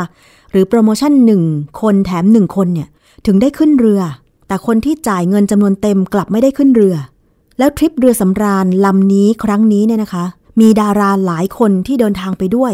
[0.52, 1.44] หรือโปรโมชั่นหนึ่ง
[1.82, 2.88] คนแถมหนึ่งคนเนี่ย
[3.26, 4.02] ถึงได้ขึ้นเรือ
[4.48, 6.96] แต่คนที่จ่ายเงินจำนวนเต็มกลับไม่ได้ขึ้นเรือ
[7.60, 10.26] แล้วทริปเรือสำราญลำนี้ครั้งนี้เนี่ยนะคะ
[10.60, 12.74] มีดาราหลายคนที่เดินทางไปด้วย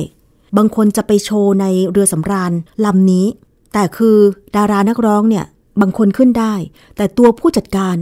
[0.57, 2.51] บางคนจะไปโชว์ในเรือสำราญ
[2.85, 3.25] ลำนี้
[3.73, 4.17] แต่คือ
[4.55, 5.45] ดารานักร้องเนี่ย
[5.81, 6.53] บางคนขึ้นได้
[6.95, 7.95] แต่ตัวผู้จัดการ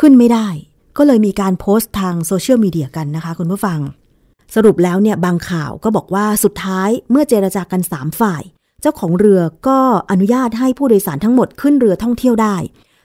[0.00, 0.48] ขึ้นไม่ได้
[0.96, 3.80] ก็เลยมีการโพสต์ทางโซเชียลมีเดียกันนะคะคุณผู้ฟัง
[4.54, 8.42] สรุปแล้วเนี่ยบางข่าวก็บอกว่าสุดท้ายเมื่อเจรจากัน 3 ฝ่าย
[8.80, 9.78] เจ้าของเรือก็
[10.10, 12.56] อนุญาตให้ผู้โดยสารทั้งหมดขึ้นเรือท่องเที่ยวได้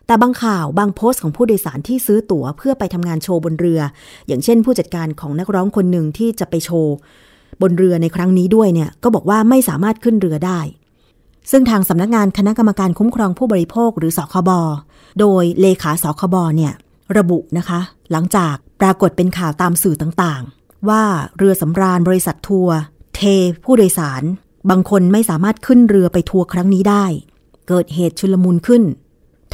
[0.07, 3.81] แต่บางข่าวบางโพสต์ของผู้โดยสารที่ซื้อตั๋วเพื่อไปทำงานโชว์บนเรือ
[4.27, 6.93] อย่างเช่น ผู้จัดการของนักร้องคนหนึ่งที่จะไปโชว์
[7.61, 10.59] บนเรือในครั้งนี้ด้วยเนี่ยก็บอกว่าไม่สามารถขึ้นเรือได้
[11.51, 14.49] ซึ่งทางสำนักงานคณะกรรมการคุ้มครองผู้บริโภคหรือสคบ
[15.19, 16.73] โดยเลขาสคบเนี่ย
[17.17, 17.79] ระบุนะคะ
[18.11, 21.03] หลังจากปรากฏเป็นข่าวตามสื่อต่างๆ ว่า
[21.37, 22.77] เรือสำราญบริษัททัวร์
[23.15, 23.21] เท
[23.63, 24.23] ผู้โดยสาร
[24.69, 27.05] บางคนไม่สามารถขึ้นเรือไปทัวร์ครั้งนี้ได้
[27.67, 28.83] เกิดเหตุชุลมุนขึ้น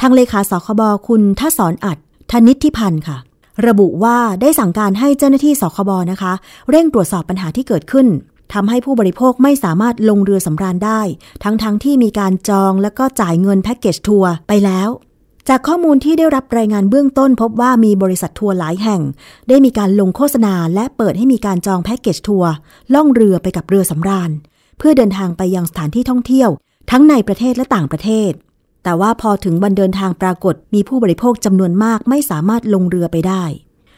[0.00, 1.98] ทางเลขาสคบคุณท่าสอนอัด
[2.30, 3.16] ธนิตทิพันธ์ค่ะ
[3.66, 6.32] ระบุว่าได้สั่งการให้เจ้าหน้าที่สคบนะคะ
[6.70, 8.06] เร่งตรวจสอบปัญหาที่เกิดขึ้น
[8.52, 11.00] ทำให้ผู้บริโภคไม่สามารถลงเรือสำราญได้
[11.44, 14.88] ทั้งๆทที่มีการจองและก็จ่ายเงินแพ็กเกจทัวร์ไปแล้ว
[15.48, 19.02] จากข้อมูลที่ได้รับรายงานเบื้องต้น พบว่ามีบริษัททัวร์หลายแห่ง
[19.48, 22.52] ได้มีการลงโฆษณา และเปิดให้มีการจองแพ็กเกจทัวร์
[22.94, 24.30] ล่องเรือไปกับเรือสำราญ
[24.78, 26.50] เพื่อเดินทางไปยังสถานที่ท่องเที่ยว
[26.90, 28.32] ทั้งในประเทศและต่างประเทศ
[28.84, 33.44] แต่ว่าพอถึงวันเดินทางปรากฏมีผู้บริโภคจำนวนมากไม่สามารถลงเรือไปได้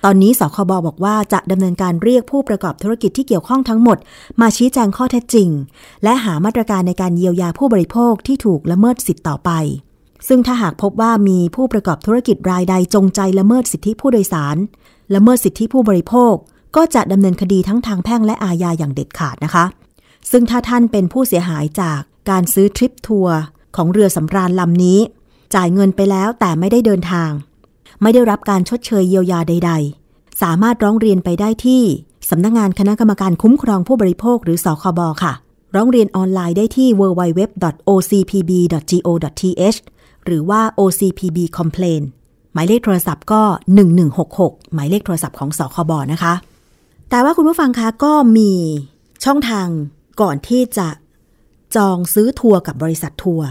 [0.05, 3.99] ตอนนี้สคบบอกว่าจะดำเนินการเรียกผู้ประกอบธุรกิจที่เกี่ยวข้องทั้งหมด
[4.41, 5.49] มาชี้แจงข้อเท็จจริง
[6.05, 9.51] และหามาตรการในการเยียวยาผู้บริโภคที่ถูกละเมิดสิทธิ์ต่อไป
[10.29, 14.57] ซึ่งถ้าหากพบว่ามีผู้ประกอบธุรกิจรายใดจงใจละเมิดสิทธิผู้โดยสาร
[15.15, 16.35] ละเมิดสิทธิผู้บริโภค
[16.77, 19.65] ก็จะดำเนินคดีทั้งทางแพ่งและอาญาอย่างเด็ดขาดนะคะ
[20.31, 23.39] ซึ่งถ้าท่านเป็นผู้เสียหายจากการซื้อทริปทัวร์
[23.77, 24.99] ของเรือสำราญลำนี้
[25.55, 27.31] จ่ายเงินไปแล้วแต่ไม่ได้เดินทาง
[28.03, 29.73] ไม่ได้รับการชดเชยเยียวยาใด
[30.07, 31.83] ๆ สามารถร้องเรียนไปได้ที่
[32.31, 35.33] สำนักงงานคณะกรรมการคุ้มครองผู้บริโภคหรือสคบค่ะ
[35.75, 39.79] ร้องเรียนออนไลน์ได้ที่ www.ocpb.go.th
[40.25, 42.03] หรือว่า OCPB Complain
[42.53, 43.43] หมายเลขโทรศัพท์ก็
[44.09, 46.35] 1166 หมายเลขโทรศัพท์ของสคบนะคะ
[47.11, 48.53] แต่ว่าคุณผู้ฟังคะก็มี
[49.25, 49.67] ช่องทาง
[50.21, 50.89] ก่อนที่จะ
[51.77, 53.49] จองซื้อทัวร์กับบริษัททัวร์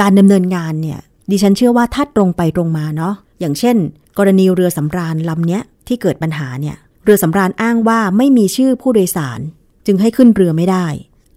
[0.00, 0.98] การดำเนินงานเนี่ย
[1.30, 3.76] ดิฉันเชื่อว่าถ้าตรงไปตรงมาเนาะอย่างเช่น
[4.18, 9.40] กรณีเรือสำราญลำเนี้ยที่เกิดปัญหาเนี่ยเรือสำราญอ้างว่าไม่มีชื่อผู้โดยสาร
[9.86, 10.86] จึงให้ขึ้นเรือไม่ได้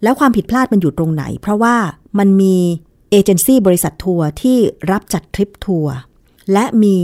[0.02, 1.76] แล้วความผิดพลาดมันอยู่ตรงไหน เพราะว่า
[2.18, 2.56] มันมี
[3.10, 4.58] เอเจนซี่บริษัททัวร์ที่
[4.90, 5.94] รับจัดทริปทัวร์
[6.52, 6.98] และมี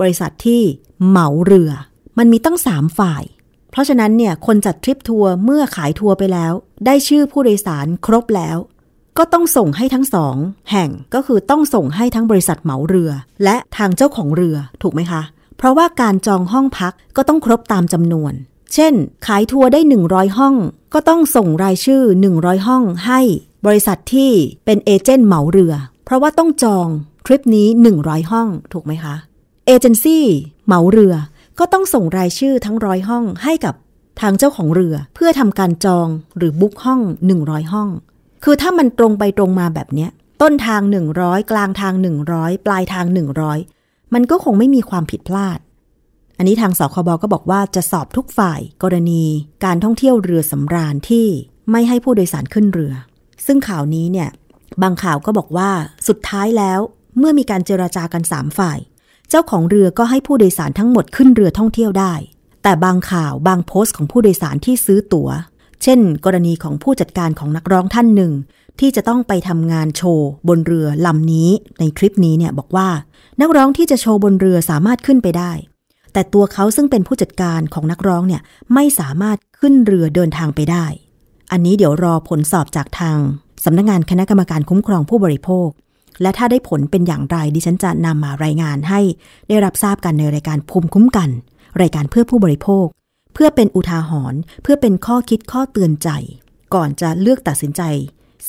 [0.00, 0.62] บริษัทที่
[1.08, 1.70] เหมาเรือ
[2.18, 3.22] มันมีตั้งสามฝ่าย
[3.70, 6.52] เพราะฉะนั้นเนี่ยคนจัดทริปทัวร์เมื่อขายทัวร์ไปแล้ว
[6.86, 8.56] ได้ชื่อผู้โดยสารครบแล้ว
[9.18, 10.36] ก็ต้องส่งให้ทั้งสอง
[10.72, 13.10] แห่งก็คือต้องส่งให้ทั้งบริษัทเหมาเรือ
[13.44, 15.22] และทางเจ้าของเรือถูกไหมคะ
[15.56, 18.32] เพราะว่าการจองห้องพักก็ต้องครบตามจำนวน
[18.74, 18.94] เช่น
[19.26, 20.54] ขายทัวร์ได้ 100 ห้อง
[20.94, 22.02] ก็ต้องส่งรายชื่อ
[22.34, 23.20] 100 ห้องให้
[23.66, 24.30] บริษัทที่
[24.64, 26.88] เป็นเอเจนต์เหมาเรือ เพราะว่าต้องจอง
[27.26, 29.14] ทริปนี้ 100 ห้อง ถูกไหมคะ
[29.66, 30.24] เอเจนซี่
[30.66, 31.14] เหมาเรือ
[31.58, 33.74] ก็ต้องส่งรายชื่อทั้งร้อยห้องให้กับ
[34.20, 37.00] ทางเจ้าของเรือเพื่อทำการจองหรือบุ๊กห้อง
[37.36, 37.88] 100 ห้อง
[38.44, 40.10] คือถ้ามันตรงไปตรงมาแบบเนี้ย
[40.42, 40.82] ต้นทาง
[41.16, 41.94] 100 กลางทาง
[42.30, 43.06] 100 ปลายทาง
[43.60, 45.58] 100 มันก็คงไม่มีความผิดพลาด
[46.38, 49.24] อันนี้ทางสคบก็บอกว่าจะสอบทุกฝ่ายกรณี
[49.64, 51.26] การท่องเที่ยวเรือสำราญที่
[51.70, 52.94] ไม่ให้ผู้โดยสารขึ้นเรือ
[53.46, 54.28] ซึ่งข่าวนี้เนี่ย
[54.82, 55.70] บางข่าวก็บอกว่า
[56.08, 56.80] สุดท้ายแล้ว
[57.18, 58.78] เมื่อมีการเจราจากันสามฝ่าย
[59.28, 62.14] เจ้าของเรือก็ให้ผู้โดยสารทั้งหมดขึ้นเรือท่องเที่ยวได้
[62.62, 65.28] แต่บางข่าวบางโพสต์ของผู้โดยสารที่ซื้อตัว๋ว
[65.82, 68.32] เช่น กรณีของผู้จัดการของนักร้องท่านหนึ่ง
[68.80, 72.88] ที่จะต้องไปทำงานโชว์บนเรือลำนี้ในคลิปนี้เนี่ยบอกว่า
[73.40, 75.52] นักร้องที่จะโชว์บนเรือสามารถขึ้นไปได้
[76.18, 78.42] แต่ตัวเขาซึ่งเป็นผู้จัดการของนักร้องเนี่ย
[78.74, 80.84] ไม่สามารถขึ้นเรือเดินทางไปได้
[81.52, 83.18] อันนี้เดี๋ยวรอผลสอบจากทาง
[83.64, 85.68] สำนักงงานคณะกรรมการคุ้มครองผู้บริโภค
[86.22, 89.00] และถ้าได้ผลเป็นอย่างไรดิฉันจะนำมารายงานให้
[89.48, 91.30] ได้รับทราบกันในรายการภูมิคุ้มกัน
[91.80, 92.86] รายการเพื่อผู้บริโภค
[93.34, 96.08] เพื่อเป็นอุทาหรณ์เพื่อเป็นข้อคิดข้อเตือนใจ
[96.74, 97.82] ก่อนจะเลือกตัดสินใจ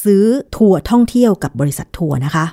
[0.03, 2.45] ซื้อทัวร์ท่องเที่ยวกับบริษัททัวร์นะคะ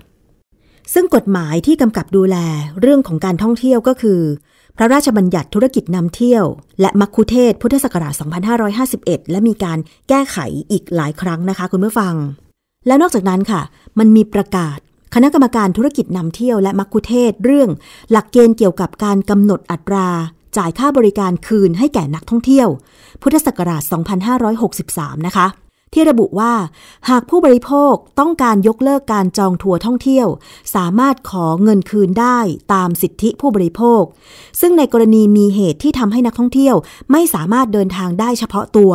[0.94, 2.36] ซึ่งกฎหมายที่กำกับดูแล
[2.80, 4.20] เรื่องของการท่องเที่ยวก็คือ
[4.78, 6.44] พระราชบัญญัติธุรกิจนำเที่ยว
[6.80, 8.14] และมัคคุเทศพุทธศักราช
[8.72, 10.38] 2551 และมีการแก้ไข
[10.70, 12.14] อีกหลายครั้งนะคะ คุณผู้ฟัง
[12.86, 13.60] และนอกจากนั้นค่ะ
[13.98, 14.78] มันมีประกาศ
[15.14, 17.70] คณะกรรมการธุรกิจนำเที่ยวและมัคคุเทศเรื่อง
[18.10, 20.08] หลักเกณฑ์เกี่ยวกับการกำหนดอัตรา
[20.56, 22.68] จ่ายค่าบริการคืนให้แก่นักท่องเที่ยว
[23.22, 23.82] พุทธศักราช
[24.54, 25.46] 2563 นะคะ
[25.92, 26.54] ที่ระบุว่า
[27.08, 30.26] หากผู้บริโภคต้องการยกเลิกการจองทัวร์ท่องเที่ยว
[30.74, 32.38] สามารถขอเงินคืนได้
[32.72, 34.02] ตามสิทธิผู้บริโภค
[34.60, 36.74] ซึ่งในกรณีมีเหตุที่ทำให้นักท่องเที่ยว
[37.12, 38.92] ไม่สามารถเดินทางได้เฉพาะตัว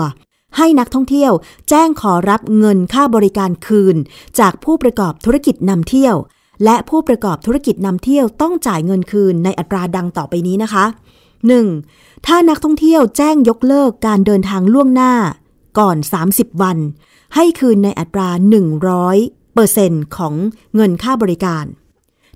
[0.58, 1.32] ให้นักท่องเที่ยว
[1.70, 3.96] แจ้งขอรับเงินค่าบริการคืน
[4.40, 6.16] จากผู้ประกอบธุรกิจนำเที่ยว
[6.64, 10.86] และผู้ประกอบธุรกิจนำเที่ยวต้องจ่ายเงินคืนในอัตราดังต่อไปนี้นะคะ
[11.56, 12.26] 1.
[12.26, 15.14] ถ้านักท่องเที่ยวแจ้งยกเลิกการเดินทางล่วงหน้า
[15.80, 15.98] ก่อน
[16.30, 16.78] 30 วัน
[17.36, 18.30] ให้คืนในอัตรา
[18.92, 20.34] 100เปอร์เซ็นต์ของ
[20.76, 21.66] เงินค่าบริการ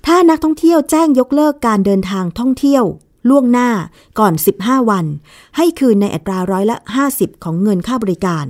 [0.05, 2.83] ถ้านักท่องเที่ยวแจ้งยกเลิกการเดินทางท่องเที่ยว
[3.29, 3.69] ล่วงหน้า
[4.19, 5.05] ก่อน 15 วัน
[5.57, 6.77] ให้คืนในอัตราร้อยละ
[7.11, 8.45] 50 ของเงินค่าบริการ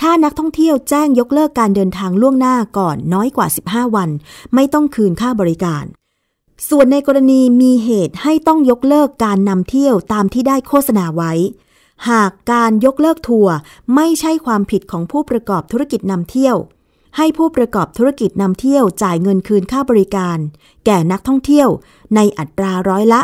[0.00, 4.10] ถ้านักท่องเที่ยวแจ้งยกเลิกการเดินทางล่วงหน้าก่อนน้อยกว่า 15 วัน
[4.54, 5.84] ไม่ต้องคืนค่าบริการ
[6.68, 11.32] ส่วนในกรณีมีเหตุให้ต้องยกเลิกการนำเที่ยวตามที่ได้โฆษณาไว้
[12.10, 13.54] หากการยกเลิกทัวร์
[13.94, 16.56] ไม่ใช่ความผิดของผู้ประกอบธุรกิจนำเที่ยว
[17.16, 20.38] ให้ผู้ประกอบธุรกิจนำเที่ยวจ่ายเงินคืนค่าบริการ
[20.86, 21.68] แก่นักท่องเที่ยว
[22.16, 23.20] ในอัตราร้อยละ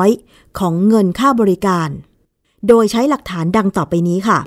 [0.00, 1.88] 100 ของเงินค่าบริการ
[2.68, 4.38] โดยใช้หลักฐานดังต่อไปนี้ค่ะ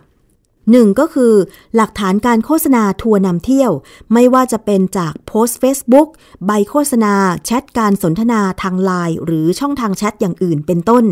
[0.71, 1.33] หนึ่งก็คือ
[1.75, 3.71] หลักฐานการโฆษณาทัวร์นำเที่ยว
[4.13, 6.07] ไม่ว่าจะเป็นจากโพสต์ Facebook
[6.45, 7.13] ใบโฆษณา
[7.45, 11.05] แชทการสนทนาทางไลน์หรือช่องทางแชทอย่างอื่นเป็นต้น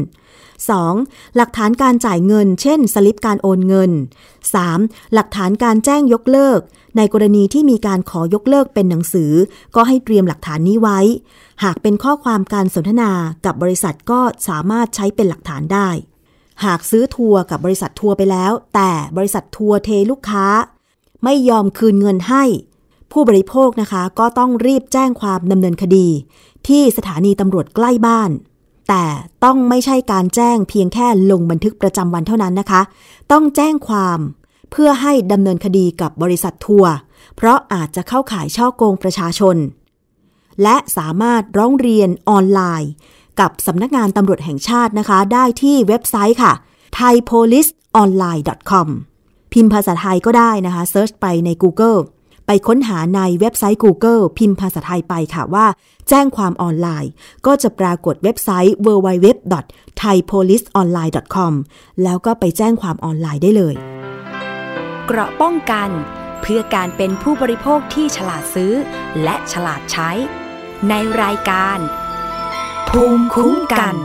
[0.68, 1.36] 2.
[1.36, 3.92] หลักฐานการจ่ายเงิน เช่น สลิปการโอนเงิน
[4.52, 5.14] 3.
[5.14, 6.60] หลักฐานการแจ้งยกเลิก
[6.98, 9.32] ในกรณีที่มีการขอยกเลิกเป็นหนังสือ
[9.76, 11.00] ก็ให้เตรียมหลักฐานนี้ไว้
[11.64, 13.12] หากเป็นข้อความการสนทนา
[13.46, 15.90] กับบริษัทก็สามารถใช้เป็นหลักฐานได้
[16.66, 20.46] หากซื้อทัวร์กับบริษัททัวร์ไปแล้ว แต่บริษัททัวร์เทลูกค้า
[21.24, 22.44] ไม่ยอมคืนเงินให้
[23.12, 26.08] ผู้บริโภคนะคะ ก็ต้องรีบแจ้งความดำเนินคดี
[26.68, 28.30] ที่สถานีตำรวจใกล้บ้าน
[28.90, 29.06] แต่
[29.44, 32.82] ต้องไม่ใช่การแจ้งเพียงแค่ลงบันทึกประจำวันเท่านั้นนะคะ
[33.32, 34.20] ต้องแจ้งความ
[34.72, 36.94] เพื่อให้ดำเนินคดีกับบริษัททัวร์
[37.36, 39.58] เพราะอาจจะเข้าข่ายช่อโกงประชาชน
[40.64, 42.92] และสามารถร้องเรียนออนไลน์
[43.40, 46.54] กับสำนักงานตำรวจแห่งชาตินะคะ ได้ที่เว็บไซต์ค่ะ
[46.98, 48.88] thaipoliceonline.com
[49.54, 52.00] พิมพ์ภาษาไทยก็ได้นะคะเซิร์ชไปใน Google
[52.52, 55.66] ไปค้นหาในเว็บไซต์ Google พิมพ์ภาษาไทยไปค่ะว่า
[56.10, 57.12] แจ้งความออนไลน์
[57.46, 61.54] ก็จะปรากฏเว็บไซต์ www.thaipoliceonline.com
[62.04, 63.76] แล้วก็ไปแจ้งความออนไลน์ได้เลย
[65.06, 65.90] เกราะป้องกัน
[66.42, 68.74] เพื่อการเป็นผู้บริโภคที่ฉลาดซื้อ
[69.24, 70.10] และฉลาดใช้
[70.90, 71.78] ในรายการ
[72.90, 73.96] ภูมิคุ้มกัน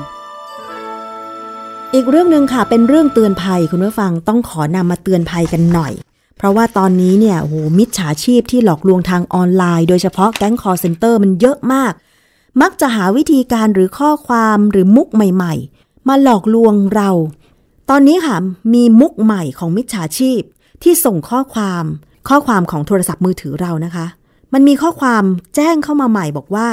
[1.94, 6.13] อีกเรื่องหนึ่งค่ะ เป็นเรื่องเตือนภัยคุณผู้ฟังต้องขอนำมาเตือนภัยกันหน่อยเพ
[6.44, 11.92] ราะว่าตอนนี้เนี่ยโหมิจฉาชีพที่หลอกลวงทางออนไลน์ โดยเฉพาะแก๊งคอร์เซนเตอร์มันเยอะมาก
[12.62, 17.10] มักจะหาวิธีการหรือข้อความหรือมุกใหม่ๆ มาหลอกลวงเรา
[17.90, 18.36] ตอนนี้ค่ะ
[18.74, 20.40] มีมุกใหม่ของมิจฉาชีพ
[20.82, 21.84] ที่ส่งข้อความ
[22.28, 24.06] ข้อความของโทรศัพท์มือถือเรานะคะ
[24.52, 26.68] มันมีข้อความแจ้งเข้ามาใหม่บอกว่า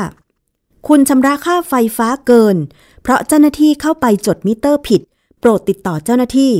[0.87, 2.55] คุณชำระค่าไฟฟ้าเกิน
[3.01, 5.01] เพราะเจ้าหน้าที่เข้าไปจดมิเตอร์ผิด
[5.39, 6.53] โปรดติดต่อเจ้าหน้าที่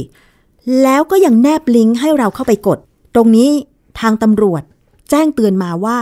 [0.84, 2.80] แล้วก็ยังแนบลิงก์ให้เราเข้าไปกด
[3.14, 3.50] ตรงนี้
[4.00, 4.64] ทางตำรวจ
[5.10, 5.98] แจ้งเตือนมาว่า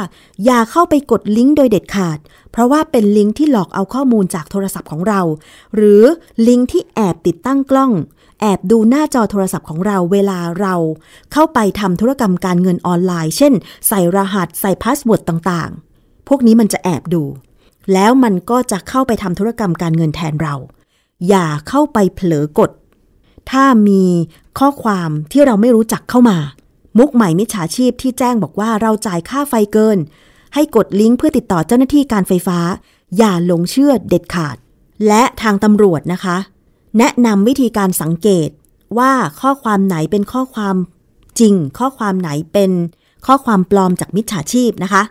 [0.45, 2.19] อย่าเข้าไปกดลิงก์โดยเด็ดขาด
[2.51, 5.21] เพราะว่าเป็นลิงก์ที่หลอกเอาข้อมูลจากโทรศัพท์ของเรา
[5.75, 6.03] หรือ
[6.47, 7.91] ลิงก์ที่แอบติดตั้งกล้อง
[8.41, 10.75] แอบดูหน้าจอโทรศัพท์ของเราเวลาเรา
[11.33, 13.53] เข้าไปทำธุรกรรมการเงินออนไลน์ เช่น
[13.87, 17.23] ใส่รหัสใส่ password ต่างๆ พวกนี้มันจะแอบดู
[17.93, 20.55] แล้วมันก็จะเข้าไปทำธุรกรรมการเงินแทนเรา
[21.29, 22.71] อย่าเข้าไปเผลอกด
[23.51, 24.03] ถ้ามี
[24.59, 26.37] ข้อความที่เราไม่รู้จักเข้ามา
[26.99, 29.97] มุกใหม่มิจฉาชีพที่แจ้งบอกว่าเราจ่ายค่าไฟเกิน
[30.53, 32.59] ให้กดลิงก์เพื่อติดต่อเจ้าหน้าที่การไฟฟ้า
[33.17, 34.57] อย่าหลงเชื่อเด็ดขาด
[35.07, 36.37] และทางตำรวจนะคะ
[36.97, 38.49] แนะนำวิธีการสังเกต
[38.97, 40.75] ว่าข้อความไหนเป็นข้อความ
[41.39, 42.71] จริง ข้อความไหนเป็น
[43.25, 45.03] ข้อความปลอมจากมิจฉาชีพนะคะ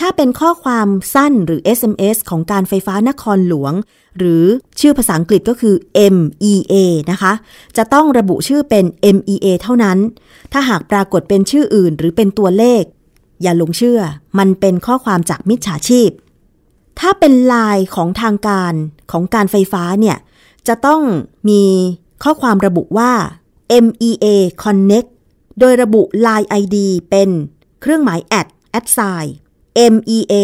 [0.00, 3.72] ถ้าเป็นข้อความสั้นหรือ SMS ของการไฟฟ้านครหลวง
[4.18, 4.44] หรือ
[4.80, 5.74] ชื่อภาษาอังกฤษก็คือ
[6.14, 6.74] MEA
[7.10, 7.32] นะคะ
[7.76, 8.84] จะต้องระบุชื่อเป็น
[9.16, 9.98] MEA เท่านั้น
[10.52, 12.82] ถ้าหากปรากฏเป็นชื่ออื่นหรือเป็นตัวเลข
[13.42, 14.00] อย่าหลงเชื่อ
[14.38, 16.10] มันเป็นข้อความจากมิจฉาชีพ
[17.00, 18.72] ถ้าเป็นลายของทางการ
[19.12, 20.18] ของการไฟฟ้าเนี่ย
[20.68, 21.02] จะต้อง
[21.48, 21.62] มี
[22.24, 23.12] ข้อความระบุว่า
[23.84, 24.26] MEA
[24.62, 25.08] Connect
[25.58, 26.76] โดยระบุ Line ID
[27.10, 27.28] เป็น
[27.80, 29.28] เครื่องหมาย at at sign
[29.92, 30.34] MEA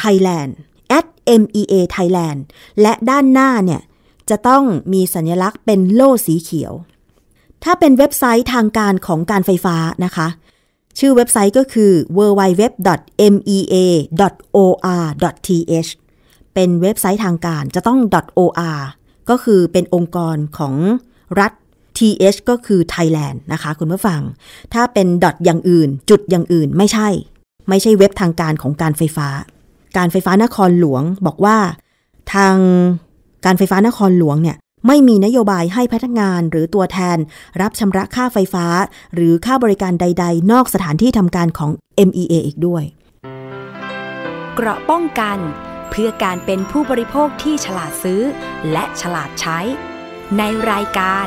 [0.00, 0.50] Thailand
[0.98, 1.06] at
[1.40, 2.40] MEA Thailand
[2.80, 3.82] และด้านหน้าเนี่ย
[4.30, 6.72] จะต้องมีสัญลักษณ์เป็นโล่สีเขียว
[7.64, 10.28] ถ้าเป็นเว็บไซต์ทางการของการไฟฟ้านะคะ
[10.98, 13.10] ชื่อเว็บไซต์ก็คือ www.mea.or.th
[16.54, 17.98] เป็นเว็บไซต์ทางการจะต้อง
[18.38, 18.80] .or
[19.30, 20.74] ก็คือเป็นองค์กรของ
[21.40, 21.52] รัฐ
[21.98, 24.20] th ก็คือ Thailand นะคะ คุณผู้ฟัง
[24.74, 27.08] ถ้าเป็นดอทอย่างอื่น จุดอย่างอื่นไม่ใช่
[27.72, 29.28] ไม่ใช่เว็บทางการของการไฟฟ้า
[29.96, 31.56] การไฟฟ้านครหลวงบอกว่า
[32.34, 32.56] ทาง
[33.44, 34.56] การไฟฟ้านครหลวงเนี่ย
[34.86, 37.18] ไม่มีนโยบายให้พนักงานหรือตัวแทน
[37.60, 38.66] รับชำระค่าไฟฟ้า
[39.14, 41.70] หรือค่าบริการใด ๆ นอกสถานที่ทำการของ
[42.08, 42.84] MEA อีกด้วย
[44.54, 45.38] เกราะป้องกัน
[45.90, 48.22] เพื่อการเป็นผู้บริโภคที่ฉลาดซื้อ
[48.72, 49.58] และฉลาดใช้
[50.38, 51.26] ในรายการ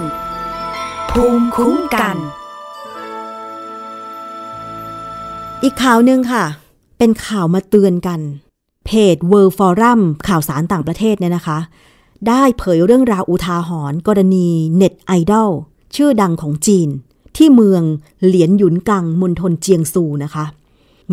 [1.12, 2.17] ภูมิคุ้มกัน
[5.63, 6.45] อีกข่าวหนึ่งค่ะ
[6.97, 8.19] เป็นข่าวมาเตือนกัน
[8.85, 11.59] เพจ World Forum ข่าวสารต่างประเทศเนี่ยนะคะ
[12.27, 15.49] ได้เผยเรื่องราวอุทาหรณ์กรณีเน็ตไอดอล
[15.95, 16.89] ชื่อดังของจีน
[17.37, 17.83] ที่เมือง
[18.25, 20.45] เหลียนหยุนกังมณฑลเจียงซูนะคะ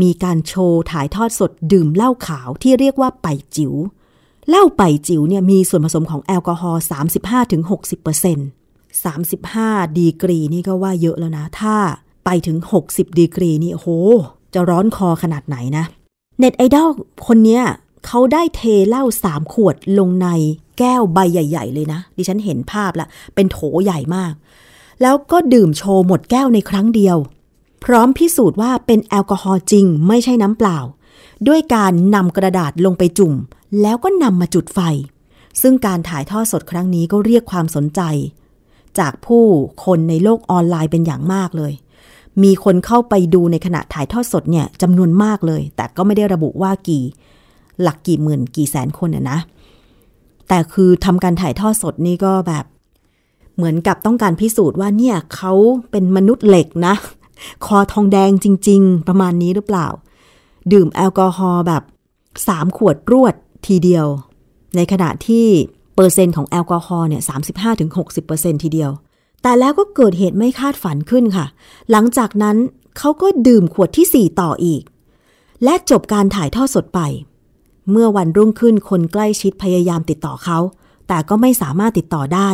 [0.00, 3.26] มีการโชว์ถ่ายทอดสดดื่มเหล้าขาวที่เรียกว่าไป
[3.57, 3.74] จิว๋ว
[4.48, 6.83] เหล้าไปจิ๋วเนี่ยมีส่วนผสมของแอลกอฮอล์
[8.02, 8.33] 35-60%
[9.16, 11.76] 35 ดีกรีนี่ก็ว่าเยอะแล้วนะ ถ้า
[12.24, 12.56] ไปถึง
[12.88, 13.88] 60 ดีกรีนี่โห
[14.54, 15.85] จะร้อนคอขนาดไหนนะ
[16.38, 16.88] เน็ตไอดอล
[17.26, 17.62] คนเนี้ย
[18.06, 20.28] เขาได้เทเหล้าสามขวดลงใน
[20.78, 24.32] แก้วใบใหญ่ ๆ เลยนะ ดิฉันเห็นภาพละ เป็นโถใหญ่มาก
[25.02, 27.16] แล้วก็ดื่มโชว์หมดแก้วในครั้งเดียว
[27.85, 30.78] พร้อมพิสูจน์ว่าเป็นแอลกอฮอล์จริง ไม่ใช่น้ำเปล่า
[31.48, 33.35] ด้วยการนำกระดาษลงไปจุ่ม
[33.80, 34.80] แล้วก็นำมาจุดไฟ
[35.61, 38.00] ซึ่งการถ่ายทอดสดครั้งนี้ก็เรียกความสนใจ
[38.98, 39.44] จากผู้
[39.85, 41.72] คนในโลกออนไลน์เป็นอย่างมากเลย
[42.42, 47.05] มีคนเข้าไปดูในขณะถ่ายทอดสดเนี่ยจำนวนมากเลย แต่ก็ไม่ได้ระบุว่ากี่
[47.83, 49.38] หลักกี่หมื่นกี่แสนคนน่ยนะ
[50.49, 52.64] แต่คือทำการถ่ายทอดสดนี่ก็แบบ
[53.57, 55.53] เหมือนกับต้องการพิสูจน์ว่าเนี่ยเขา
[55.90, 56.95] เป็นมนุษย์เหล็กนะ
[57.64, 59.87] คอทองแดงจริง ๆ ประมาณนี้หรือเปล่า
[60.73, 61.83] ดื่มแอลกอฮอล์แบบ
[62.49, 63.35] สามขวดรวด
[63.66, 64.07] ทีเดียว
[64.77, 65.47] ในขณะที่
[65.95, 67.23] เปอร์เซ็นต์ของแอลกอฮอล์เนี่ย
[67.92, 68.90] 35-60%ทีเดียว
[69.42, 71.46] แต่แล้วก็เกิดเหตุไม่คาดฝันขึ้นค่ะ
[71.90, 72.57] หลังจากนั้น
[72.98, 74.83] เขาก็ดื่มขวดที่ 4 ต่ออีก
[75.64, 77.00] และจบการถ่ายทอดสดไป
[77.90, 80.59] เมื่อวันรุ่งขึ้นคนใกล้ชิดพยายามติดต่อเขา
[81.09, 82.50] แต่ก็ไม่สามารถติดต่อได้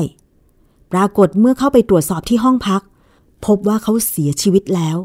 [0.92, 2.83] ปรากฏเมื่อเข้าไปตรวจสอบที่ห้องพัก
[3.46, 4.96] พบว่าเขาเสียชีวิตแล้ว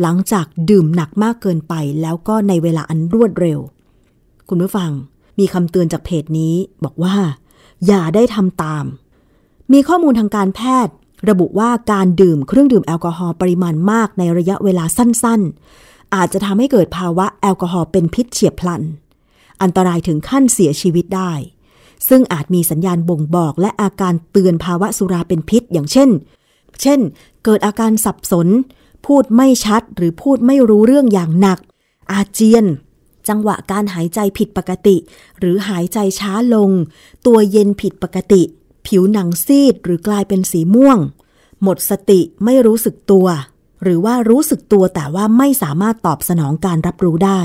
[0.00, 3.58] หลังจากดื่มหนักมากเกินไปแล้วก็ในเวลาอันรวดเร็ว
[4.48, 4.90] คุณผู้ฟัง
[5.38, 7.16] มีคำเตือนจากเพจนี้บอกว่า
[7.86, 8.84] อย่าได้ทำตาม
[9.72, 10.94] มีข้อมูลทางการแพทย์
[11.28, 18.82] ระบุว่าการดื่มเครื่องดื่มแอลกอฮอล์ปริมาณมากในระยะเวลาสั้นๆ อาจจะทำให้เกิดภาวะแอลกอฮอล์เป็นพิษเฉียบพลัน
[19.62, 21.32] อันตรายถึงขั้นเสียชีวิตได้
[22.08, 26.10] ซึ่งอาจมีสัญญาณบ่งบอกและอาการเตือนภาวะสุราเป็นพิษ อย่างเช่น
[26.80, 27.00] เช่น
[27.44, 28.48] เกิดอาการสับสน
[29.06, 31.58] พูดไม่ชัดหรือพูดไม่รู้เรื่องอย่างหนัก
[32.12, 32.64] อาเจียน
[33.28, 34.96] จังหวะการหายใจผิดปกติ
[35.38, 36.70] หรือหายใจช้าลง
[37.26, 38.42] ตัวเย็นผิดปกติ
[38.86, 40.98] ผิวหนังซีดหรือกลายเป็นสีม่วง
[41.62, 43.26] หมดสติไม่รู้สึกตัว
[43.82, 47.40] หรือว่ารู้สึกตัวแต่ว่าไม่สามารถตอบสนองการรับรู้ได้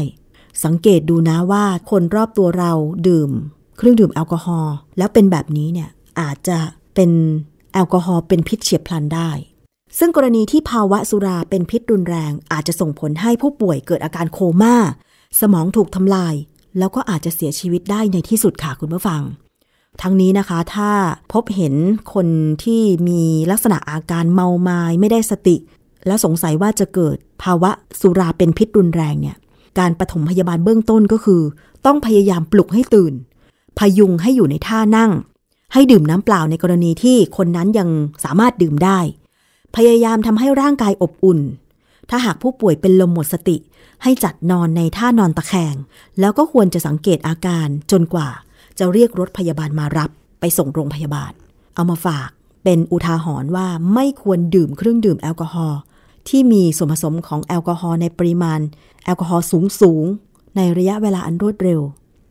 [0.63, 2.71] สังเกตดูนะว่าคนรอบตัวเรา
[3.07, 3.31] ดื่ม
[3.77, 6.57] เครื่องดื่มแอลกอฮอล์แล้วเป็นแบบนี้เนี่ยอาจจะ
[6.95, 7.11] เป็น
[7.73, 9.29] แอลกอฮอล์เป็นพิษเฉียบพลันได้
[9.97, 14.75] ซึ่งกรณีที่ภาวะสุราเป็นพิษรุนแรงอาจจะส่งผลให้ผู้ป่วยเกิดอาการโคม่า
[15.39, 16.35] สมองถูกทำลาย
[16.77, 19.21] แล้วก็อาจจะเสียชีวิตได้ในที่สุดค่ะคุณผู้ฟัง
[20.01, 20.91] ทั้งนี้นะคะ ถ้า
[21.33, 21.73] พบเห็น
[22.13, 22.27] คน
[22.63, 25.55] ที่มีลักษณะอาการเมาไมา้ไม่ได้สติ
[26.07, 29.37] แล้วสงสัยว่าจะเกิดภาวะสุราเป็นพิษรุนแรงเนี่ย
[29.79, 31.41] การปฐมพยาบาลเบื้องต้นก็คือ
[31.85, 33.13] ต้องพยายามปลุกให้ตื่น
[33.77, 35.11] พยุงให้อยู่ในท่านั่ง
[35.73, 37.89] ให้ดื่มน้ำเปล่าในกรณีที่คนนั้นยัง
[38.23, 38.99] สามารถดื่มได้
[39.75, 41.39] พยายามทำให้ร่างกายอบอุ่น
[42.09, 43.57] ถ้าหากผู้ป่วยเป็นลมหมดสติ
[44.03, 45.75] ให้จัดนอนในท่านอนตะแคง
[46.19, 48.29] แล้วก็ควรจะสังเกตอาการจนกว่า
[48.79, 51.31] จะเรียกรถพยาบาลมารับไปส่งโรงพยาบาล
[51.75, 52.29] เอามาฝาก
[52.63, 55.79] เป็นอุทาหรณ์ว่าไม่ควรดื่มเครื่องดื่มแอลกอฮอล์
[56.29, 58.59] ที่มีส่วนผสมของแอลกอฮอล์ในปริมาณ
[59.03, 60.05] แอลกอฮอล์สูงสูง
[60.55, 61.81] ในระยะเวลาอันรวดเร็ว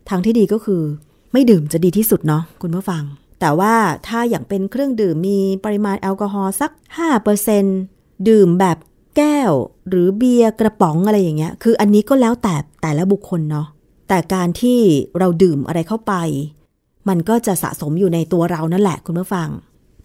[0.08, 0.82] ทางที่ดีก็คือ
[1.32, 3.02] ไม่ดื่มจะดีที่สุดเนาะคุณผู้ฟัง
[3.40, 3.74] แต่ว่า
[4.06, 6.70] ถ้าอย่างเป็นเครื่องดื่มมีปริมาณแอลกอฮอล์สัก
[7.50, 8.76] 5%ดื่มแบบ
[9.16, 9.52] แก้ว
[9.88, 13.66] หรือเบียร์กระป๋องอะไรอย่างเงี้ย คืออันนี้ก็แล้วแต่แต่ละบุคคลเนาะ
[14.08, 14.80] แต่การที่
[15.18, 16.14] เราดื่มอะไรเข้าไป
[17.08, 19.48] มันก็จะสะสมอยู่ในตัวเรานั่นแหละคุณผู้ฟัง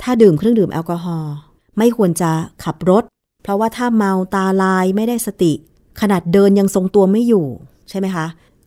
[0.01, 1.33] ถ้าดื่มเครื่องดื่มแอลกอฮอล์
[1.77, 2.31] ไม่ควรจะ
[2.63, 3.03] ขับรถ
[3.43, 5.53] เพราะว่าถ้าเมาตาลายไม่ได้สติ
[6.01, 7.45] ขนาดเดินยังทรงตัวไม่อยู่
[7.89, 8.25] ใช่ไหมคะ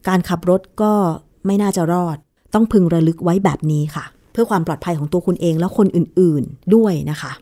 [0.09, 0.93] การขับรถก็
[1.47, 2.17] ไม่น่าจะรอด
[2.55, 7.33] ต้องพึงระลึกไว้แบบนี้ค่ะ เพื่อความปลอดภัยของตัวคุณเองและคนอื่นๆด้วยนะคะ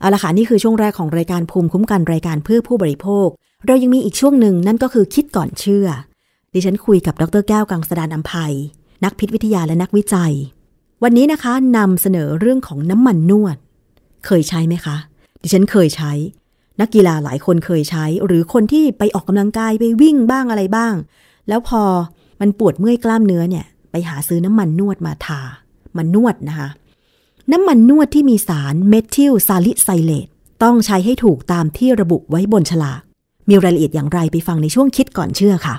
[0.00, 3.28] เอาละค่ะนี่คือช่วงแรกของรายการภูมิคุ้มกันรายการเพื่อผู้บริโภค
[3.66, 5.86] เรายังมีอีกช่วงหนึ่งนั่นก็คือคิดก่อนเชื่อ
[6.56, 8.54] ดิฉันคุยกับดรแก้วกังสดานอัมภัย
[9.04, 10.32] นักพิษวิทยาและนักวิจัย
[11.02, 13.56] วันนี้นะคะนำเสนอเรื่องของน้ำมันนวด
[14.26, 14.96] เคยใช้ไหมคะ
[15.42, 16.12] ดิฉันเคยใช้
[16.80, 20.94] นักกีฬาหลายคนเคยใช้ หรือคนที่ไปออกกำลังกายไปวิ่งบ้างอะไรบ้าง
[21.48, 21.82] แล้วพอ
[22.40, 25.40] มันปวดเมื่อยกล้ามเนื้อเนี่ย ไปหาซื้อน้ำมันนวดมาทา
[25.96, 26.68] น้ำมันนวดนะคะ
[27.52, 30.26] น้ำมันนวดที่มีสารเมทิลซาลิไซเลต
[30.62, 33.00] ต้องใช้ให้ถูกตามที่ระบุไว้บนฉลาก
[33.48, 35.76] มีรายละเอียดอย่างไรไปฟังในช่วงคิดก่อนเชื่อค่ะ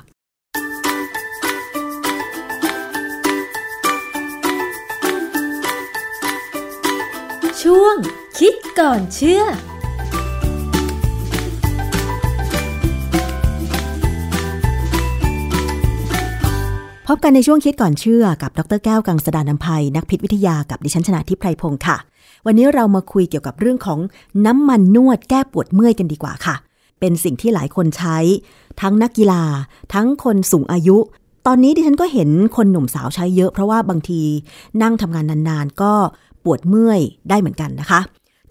[7.67, 7.97] ช่วง
[8.39, 9.43] คิดก่อนเชื่อ
[17.07, 21.97] พบกันในช่วงคิดก่อนเชื่อกับ ดรแก้วกังสดานนภัย นักพิษวิทยากับดิฉันชนะทิพไพรพงศ์ค่ะ
[22.45, 23.99] วันนี้เรามาคุยเกี่ยวกับเรื่องของ
[24.45, 26.55] น้ำมันนวดแก้ปวดเมื่อยกันดีกว่าค่ะ
[26.99, 28.17] เป็นสิ่งที่หลายคนใช้
[28.81, 29.43] ทั้งนักกีฬา
[29.93, 30.97] ทั้งคนสูงอายุ
[31.47, 34.21] ตอนนี้ดิฉันก็เห็นคนหนุ่มสาวใช้เยอะเพราะว่าบางที
[34.81, 35.93] นั่งทำงานนานๆ ก็
[36.47, 37.99] ปวดเมื่อยได้เหมือนกันนะคะ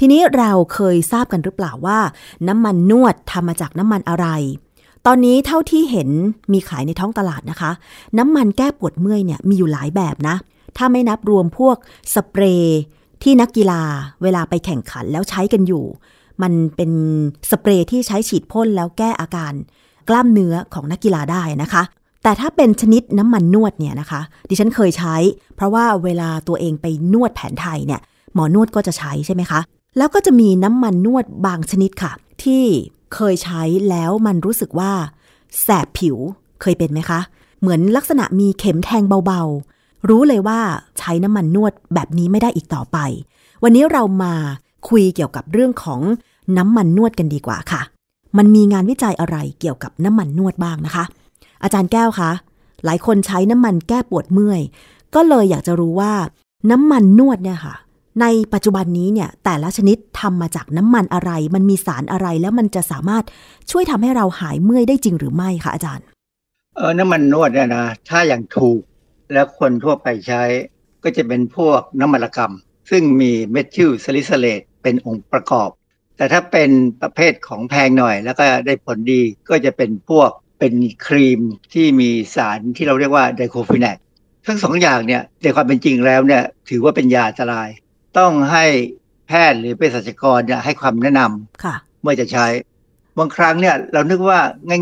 [0.01, 1.99] ทีนี้เราเคยทราบกันหรือเปล่าว่า
[2.49, 4.27] น้ำมันนวดทำมาจากน้ำมันอะไร
[5.07, 6.09] ตอนนี้เท่าที่เห็น
[6.53, 7.71] มีขายในท้องตลาดนะคะ
[8.19, 10.37] น้ำมันแก้ปวดเมื่อยเนี่ยมีอยู่หลายแบบนะ
[10.77, 11.77] ถ้าไม่นับรวมพวก
[12.15, 12.81] สเปรย์
[13.23, 13.83] ที่นักกีฬา
[14.23, 15.85] เวลาไปแข่งขันแล้วใช้กันอยู่
[16.43, 16.91] มันเป็น
[17.51, 19.53] สเปรย์ที่ใช้ฉีดพ่นแล้วแก้อาการ
[20.09, 21.83] กล้ามเนื้อของนักกีฬาได้นะคะ
[22.27, 25.17] แต่ถ้าเป็นชนิดน้ำมันนวดเนี่ยนะคะ ดิฉันเคยใช้
[25.57, 28.01] เพราะว่าเวลาตัวเองไปนวดแผนไทยเนี่ย
[28.35, 29.61] หมอนวดก็จะใช้ใช่ไหมคะ
[29.99, 32.13] แล้วก็จะมีน้ำมันนวดบางชนิดค่ะ
[32.43, 32.65] ที่
[33.15, 34.93] เคยใช้แล้วมันรู้สึกว่า
[35.63, 36.17] แสบผิว
[36.61, 37.21] เคยเป็นไหมคะ
[37.61, 40.61] เหมือนลักษณะมีเข็มแทงเบาๆ รู้เลยว่า
[40.99, 42.99] ใช้น้ำมันนวดแบบนี้ไม่ได้อีกต่อไป
[43.63, 44.35] วันนี้เรามา
[44.89, 46.01] คุยเกี่ยวกับเรื่องของ
[46.59, 47.83] น้ำมันนวดกันดีกว่าค่ะ
[48.37, 51.05] มันมีงานวิจัยอะไรเกี่ยวกับน้ำมันนวดบ้างนะคะ
[51.63, 52.31] อาจารย์แก้วคะ
[52.85, 54.61] หลายคนใช้น้ำมันแก้ปวดเมื่อย
[55.15, 56.13] ก็เลยอยากจะรู้ว่า
[56.71, 57.75] น้ำมันนวดเนี่ยค่ะ
[58.21, 63.25] ในปัจจุบันนี้เนี่ยแต่ละชนิดทำมาจากน้ำมันอะไร มันมีสารอะไรแล้วมันจะสามารถ
[63.71, 66.07] ช่วยทำให้เราหายเมื่อยได้จริงหรือไม่คะอาจารย์
[66.77, 68.81] เออน้ำมันนวดเนี่ยนะถ้าอย่างถูก
[69.33, 70.43] แล้วคนทั่วไปใช้
[71.05, 72.53] ก็จะเป็นพวกน้ำมันระกำ
[72.91, 75.71] ซึ่งมีเมทิลซาลิไซเลตเป็นองค์ประกอบ
[76.17, 76.71] แต่ถ้าเป็น
[77.03, 80.75] ประเภทของแพงหน่อย แล้วก็ได้ผลดีก็จะเป็นพวก เป็น
[81.07, 81.41] ครีม
[81.73, 83.97] ที่มีสารที่เราเรียกว่าไดโคฟินแนก
[84.47, 87.69] ทั้งสองอย่างเนี่ยในความเป็นจริงแล้วเนี่ยถือว่าเป็นยาอันตราย
[88.19, 88.65] ต้องให้
[89.29, 92.47] แพทย์หรือเภสัชกรเนี่ยให้ความแนะนำค่ะเมื่อจะใช้
[93.19, 94.41] บางครั้งเนี่ยเรานึกว่า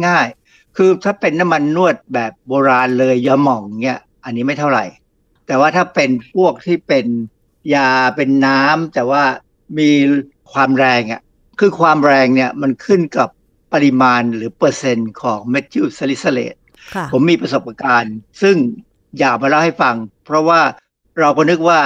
[0.08, 4.84] ง่ายๆ คือถ้าเป็นน้ำมันนวดแบบโบราณเลยยาหม่องเนี่ยอันนี้ไม่เท่าไหร่
[5.46, 7.06] แต่ว่าถ้าเป็นพวกที่เป็น
[7.74, 9.22] ยาเป็นน้ำแต่ว่า
[9.78, 9.90] มี
[10.52, 11.20] ความแรงอะ
[11.60, 13.28] คือความแรงเนี่ยมันขึ้นกับ
[13.74, 16.54] ปริมาณหรือเปอร์เซ็นต์ของเมทิลซาลิไซเลต
[16.94, 18.56] ค่ะผมมีประสบการณ์ ซึ่ง
[19.18, 20.60] อยากมาเล่าให้ฟัง เพราะว่า
[21.20, 21.80] เราก็นึกว่า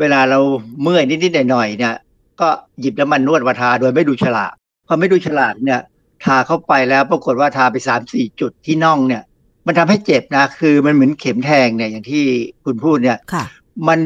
[0.00, 0.38] เวลาเรา
[0.82, 1.94] เมื่อยนิดๆหน่อยๆเนี่ย
[2.40, 2.48] ก็
[2.80, 4.52] หยิบน้ำมันนวดมาทาโดยไม่ดูฉลาก
[4.86, 5.80] พอไม่ดูฉลากเนี่ย
[6.24, 9.22] ทาเข้าไปแล้วปรากฏว่าทาไปสามสี่จุดที่น่องเนี่ย
[9.66, 12.24] มันทำให้เจ็บนะ คือมันเหมือนเข็มแทงเนี่ยอย่างที่
[12.64, 13.44] คุณพูดเนี่ยค่ะ
[13.88, 13.98] มัน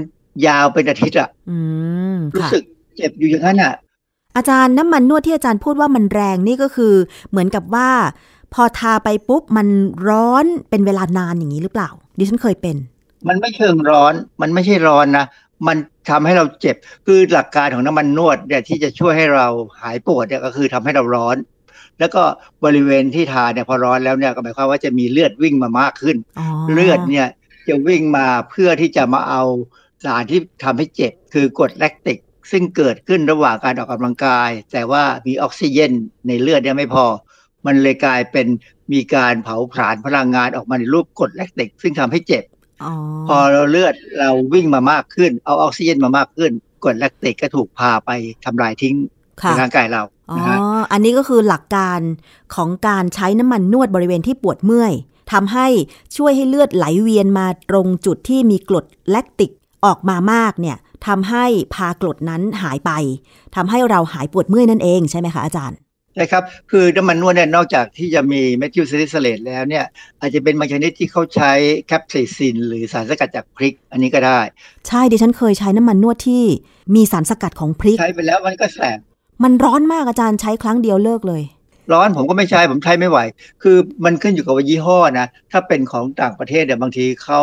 [0.46, 1.58] ยาวเป็นอาทิตย์อะอื
[2.14, 2.64] มรู้ค่ะสึก
[2.96, 3.74] เจ็บอยู่อย่างนั้นอะ
[4.36, 6.94] อาจารย์น้ำมันนวดที่อาจารย์พูดว่ามันแรงนี่ก็คือ
[7.30, 7.88] เหมือนกับว่า
[8.54, 9.68] พอทาไปปุ๊บมัน
[10.08, 12.76] ร้อนเป็นเวลานานอย่างนี้หรือเปล่า ดิฉันเคยเป็น
[13.28, 15.26] มันไม่เชิงร้อน มันไม่ใช่ร้อนนะ
[15.66, 15.76] มัน
[16.10, 16.76] ทำให้เราเจ็บ
[17.06, 19.46] คือหลักการของน้ำมันนวดเนี่ยที่จะช่วยให้เรา
[19.80, 21.36] หายปวดเนี่ยก็คือทำให้เราร้อน
[21.98, 22.22] แล้วก็
[22.64, 27.28] บริเวณที่ทาเนี่ยพอร้อนแล้วเนี่ยก็หมายความว่าจะมีเลือดวิ่งมามากขึ้นอ๋อเลือดเนี่ย
[27.68, 29.42] จะวิ่งมาเพื่อที่จะมาเอา
[30.04, 32.18] สารที่ทำให้เจ็บคือกรดแลคติก
[32.50, 35.92] ซึ่งเกิดขึ้นระหว่างการออกกำลังกาย แต่ว่ามีออกซิเจน
[36.26, 37.04] ในเลือดเนี่ยไม่พอ
[37.66, 38.46] มันเลยกลายเป็น
[38.92, 42.44] มีการเผาผลาญพลังงานออกมาในรูปกรดแลคติก ซึ่งทำให้เจ็บ
[42.84, 42.92] อ๋อ
[43.28, 46.52] พอเราเลือดเราวิ่งมามากขึ้น เอาออกซิเจนมามากขึ้น
[46.84, 48.10] กรดแลคติกก็ถูกพาไป
[48.44, 50.58] ทำลายทิ้งในค่ะร่างกายเราอ๋อนะฮะ
[50.92, 52.00] อันนี้ก็คือหลักการ
[52.54, 54.92] ของการใช้น้ำมันนวดบริเวณที่ปวดเมื่อย
[55.32, 55.66] ทำให้
[56.16, 59.50] ช่วยให้เลือดไหลเวียนมาตรงจุดที่มีกรดแลคติก
[59.84, 60.76] ออกมามากเนี่ย
[61.06, 61.44] ทำให้
[61.74, 62.90] พากรดนั้นหายไป
[63.56, 65.78] ทำให้เราหายปวดเมื่อยนั่นเองใช่ไหมคะอาจารย์
[66.14, 69.84] ใช่ครับคือน้ำมันนวดเนี่ยนอกจากที่จะมีเมทิลซาลิไซเลตแล้วเนี่ย
[70.20, 71.52] อาจจะเป็นบางชนิดที่เขาใช้
[71.86, 74.40] แคปไซซินหรือสารสกัดจากพริก อันนี้ก็ได้
[74.88, 76.44] ใช่ดิฉันเคยใช้น้ำมันนวดที่
[76.94, 78.98] มีสารสกัดของพริก ใช้ไปแล้วมันก็แสบ
[79.42, 81.42] มันร้อนมากอาจารย์ใช้ครั้งเดียวเลิกเลย
[81.92, 83.18] ร้อนผมก็ไม่ใช้ผมใช้ไม่ไหว
[83.62, 87.40] คือมันขึ้นอยู่กับว่ายี่ห้อนะถ้าเป็นของต่างประเทศเนี่ยบางทีเขา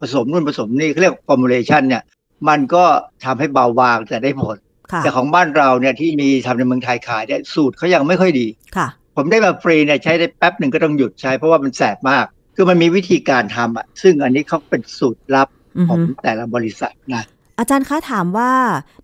[0.00, 2.02] ผสมนู่นผสมนี่เขาเรียก formulation เนี่ย
[2.48, 2.84] มันก็
[3.24, 4.56] ทำให้เบาบางแต่ได้ผล
[4.92, 12.24] ค่ะแต่ของบ้านเราเนี่ยที่มีทำในเมืองไทยขายเนี่ยสูตรเขายังไม่ค่อยดีค่ะ ผมได้มาฟรีเนี่ยใช้ได้แป๊บหนึ่งก็ต้องหยุดใช้เพราะว่ามันแสบมาก
[12.56, 17.24] คือมันมีวิธีการทำอะซึ่งอันนี้เขาเป็นสูตรลับอือของฮึแต่ละบริษัทนะ
[17.58, 18.52] อาจารย์คะถามว่า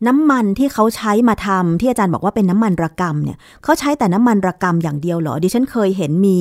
[0.07, 6.39] น้ำมันที่เขาใช้มาทำที่อาจารย์บอกว่าเป็นน้ำมันระกำเนี่ยเขาใช้แต่น้ำมันระกำอย่างเดียวเหรอดิฉันเคยเห็นมี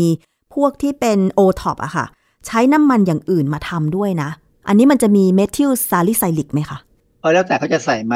[0.54, 2.06] พวกที่เป็นโอท็อปอะค่ะ
[2.48, 4.30] ใช้น้ำมันอย่างอื่นมาทำด้วยนะ
[4.68, 6.78] อันนี้มันจะมีเมทิลซาลิไซเลตไหมคะ
[7.20, 8.16] เออแล้วแต่เขาจะใส่ไหม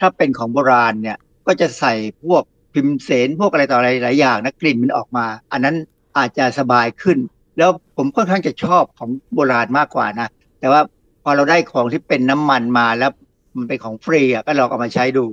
[0.00, 1.94] ถ้าเป็นของโบราณเนี่ย ก็จะใส่
[2.24, 2.42] พวก
[2.74, 5.76] พิมเสนพวกอะไรต่ออะไรหลายอย่างนะกลิ่นมันออกมา อันนั้น
[6.18, 7.18] อาจจะสบายขึ้น
[7.58, 10.28] แล้วผมค่อนข้างจะชอบของโบราณมากกว่านะ
[10.60, 10.80] แต่ว่า
[11.22, 13.12] พอเราได้ของที่เป็นน้ำมันมาแล้ว
[13.56, 15.24] มันเป็นของฟรีอะก็ลองเอามาใช้ดู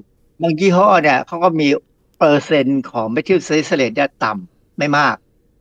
[0.42, 1.68] บางยี่ห้อเนี่ยเขาก็มี
[2.20, 5.16] เปอร์เซ็นต์ของเมทิลซาลิไซเลตเนี่ยต่ำไม่มาก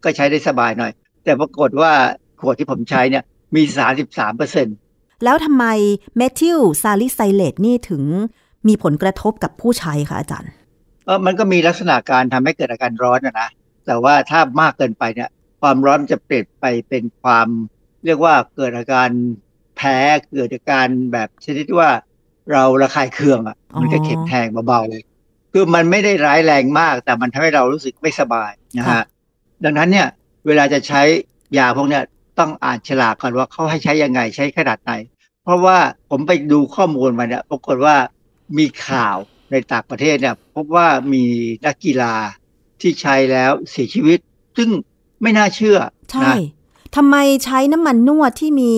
[0.05, 0.93] ก็ใช้ได้สบายหน่อย
[1.25, 1.93] แต่ปรากฏว่า
[2.41, 3.25] ขวดที่ผมใช้เนี่ย
[3.57, 3.63] มี
[4.01, 4.77] 33เปอร์เซ็นต์
[5.25, 5.65] แล้วทำไม
[6.17, 8.03] เมทิลซาลิไซเลตนี่ถึง
[8.69, 10.53] มีผลกระทบกับผู้ใช้คะอาจารย์
[11.07, 13.49] เออมันก็มีลักษณะการทำให้เกิดอาการร้อนนะนะ
[13.87, 17.49] แต่ว่าถ้ามากเกินไปเนี่ย ความร้อนมันจะเปลี่ยนไปเป็นความ
[18.05, 19.09] เรียกว่าเกิดอาการ
[19.77, 19.99] แพ้
[20.33, 21.91] เกิดอาการแบบชนิดว่า
[22.53, 29.05] เราระคายเคืองอะอ๋อมันก็เข็มแทงเบาๆคือมันไม่ได้ร้ายแรงมาก แต่มันทำให้เรารู้สึกไม่สบายนะฮะ
[29.65, 30.09] ดังนั้นเนี่ย
[30.47, 31.03] เวลาจะใช้
[31.59, 32.03] ยาพวกเนี้ย
[32.39, 34.93] ต้องอ่านฉลากก่อนว่าเขาให้ใช้ยังไงใช้ขนาดไหน
[35.45, 35.79] เพราะว่า
[36.11, 37.97] ผมไปดูข้อมูลมาเนี่ยปรากฏว่า
[38.59, 39.17] มีข่าว
[39.51, 41.25] ในต่างประเทศเนี่ยพบว่ามี
[41.65, 42.15] นักกีฬา
[42.81, 44.19] ที่ใช้แล้วเสียชีวิต
[44.57, 44.71] ซึ่ง
[45.23, 45.79] ไม่น่าเชื่อ
[46.13, 46.37] ใช่นะ
[46.97, 48.73] ทำไมใช้น้ำมันนวดที่มี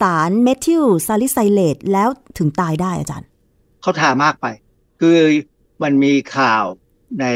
[0.00, 3.28] สารเมทิลซาลิไซเลตแล้วถึงตายได้อาจารย์
[3.82, 4.46] เขาทามากไป
[5.00, 5.18] คือ
[5.82, 6.64] มันมีข่าว
[7.20, 7.26] ใน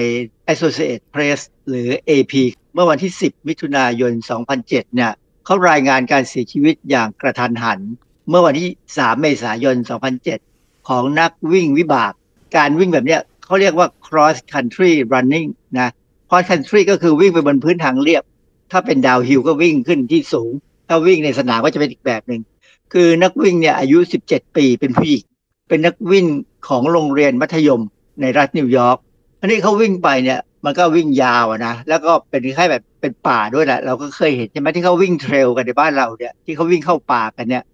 [0.53, 2.35] Associated Press หรือ AP
[2.73, 4.13] เมื่อวันที่ 10 มิถุนายน
[4.53, 5.13] 2007 เนี่ย
[5.45, 7.81] เขารายงานการเสียชีวิตอย่างกระทันหัน
[8.29, 9.77] เมื่อวันที่ 3 เมษายน
[10.33, 12.13] 2007 ของนักวิ่งวิบาก
[12.57, 15.89] การวิ่งแบบเนี้ยเขาเรียกว่า cross country running นะ
[16.29, 18.23] cross country ก็คือวิ่งไปบนพื้นทางเรียบ
[18.73, 20.53] ถ้าเป็นดาวฮิลก็วิ่งขึ้นที่สูง
[20.89, 22.43] ถ้าวิ่งในสนามก็จะเป็นอีกแบบหนึ่ง
[22.93, 25.25] คือนักวิ่งเนี่ยอายุ 17 ปีเป็นผู้หญิง
[25.69, 26.27] เป็นนักวิ่ง
[26.69, 27.83] ของโรงเรียนมัธยม
[28.21, 28.97] ในรัฐนิวยอร์ก
[29.41, 37.65] อันนี้เขาวิ่งไปเนี่ยมันก็วิ่งยาวนะ แล้วก็เป็นคล้ายแบบ เป็นป่าด้วยแหละเราก็เคยเห็นใช่ไหมที่เขาวิ่งเทรลกันในบ้านเราเนี่ยที่เขาวิ่งเข้าป่ากันเนี่ย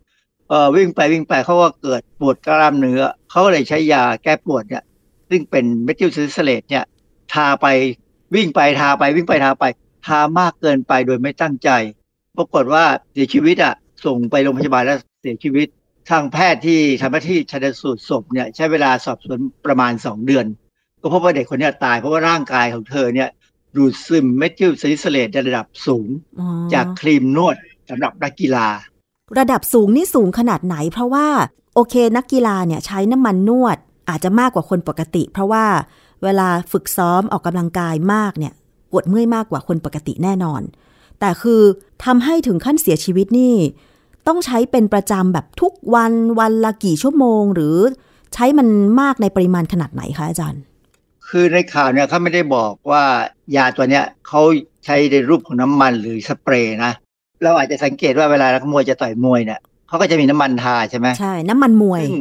[0.49, 4.83] เออวิ่งไปวิ่งไปเขาก็เกิดปวดกล้ามเนื้อเขาเลยใช้ยาแก้ปวดเนี่ย
[5.31, 6.85] ซึ่งเป็นเมทิลซาลิไซเลตเนี่ย
[7.33, 7.67] ทาไป
[8.35, 9.65] วิ่งไปทาไปวิ่งไปทาไป
[10.07, 11.71] ทามากเกินไปโดยไม่ตั้งใจ
[12.37, 13.75] ปรากฏว่าเสียชีวิตอะ
[14.05, 15.67] ส่งไปโรงพยาบาลแล้วเสียชีวิต
[16.11, 20.47] ทางแพทย์ที่ทำหน้าที่ชันสูตรศพเนี่ยใช้เวลาสอบสวนประมาณ2เดือน
[21.01, 23.29] ก็พบว่าเด็กคนนี้ตายเพราะว่าร่างกายของเธอเนี่ย
[23.77, 26.09] ดูดซึมเมทิลซาลิไซเลตในระดับสูง
[26.41, 27.57] อ๋อจากครีมนวด
[27.91, 28.67] สำหรับนักกีฬา
[29.39, 31.29] ระดับสูงนี่สูงขนาดไหน เพราะว่า
[31.75, 33.77] โอเคนักกีฬาเนี่ยใช้น้ำมันนวด
[34.09, 35.65] อาจจะมากกว่าคนปกติ เพราะว่า
[36.23, 38.53] เวลาฝึกซ้อมออกกำลังกายมากเนี่ย
[38.91, 40.63] ปวดเมื่อยมากกว่าคนปกติแน่นอน
[41.21, 41.63] แต่คือ
[42.05, 43.55] ทำให้ถึงขั้นเสียชีวิตนี่
[44.27, 47.77] ต้องใช้เป็นประจำแบบทุกวันวันละกี่ชั่วโมง หรือ
[48.35, 48.69] ใช้มัน
[49.01, 50.63] มากในปริมาณขนาดไหนคะอาจารย์
[51.31, 53.03] คือในข่าวเนี่ยเขาไม่ได้บอกว่า
[53.57, 54.41] ยาตัวเนี้ยเขา
[54.85, 56.93] ใช้ในรูปของน้ำมันหรือสเปรย์นะ
[57.43, 62.15] เราอาจจะสังเกตว่าเวลานักมวยจะต่อยมวยเนี่ยเขาก็จะมีน้ำมันทาใช่ไหมใช่น้ำมันมวยซึ่ง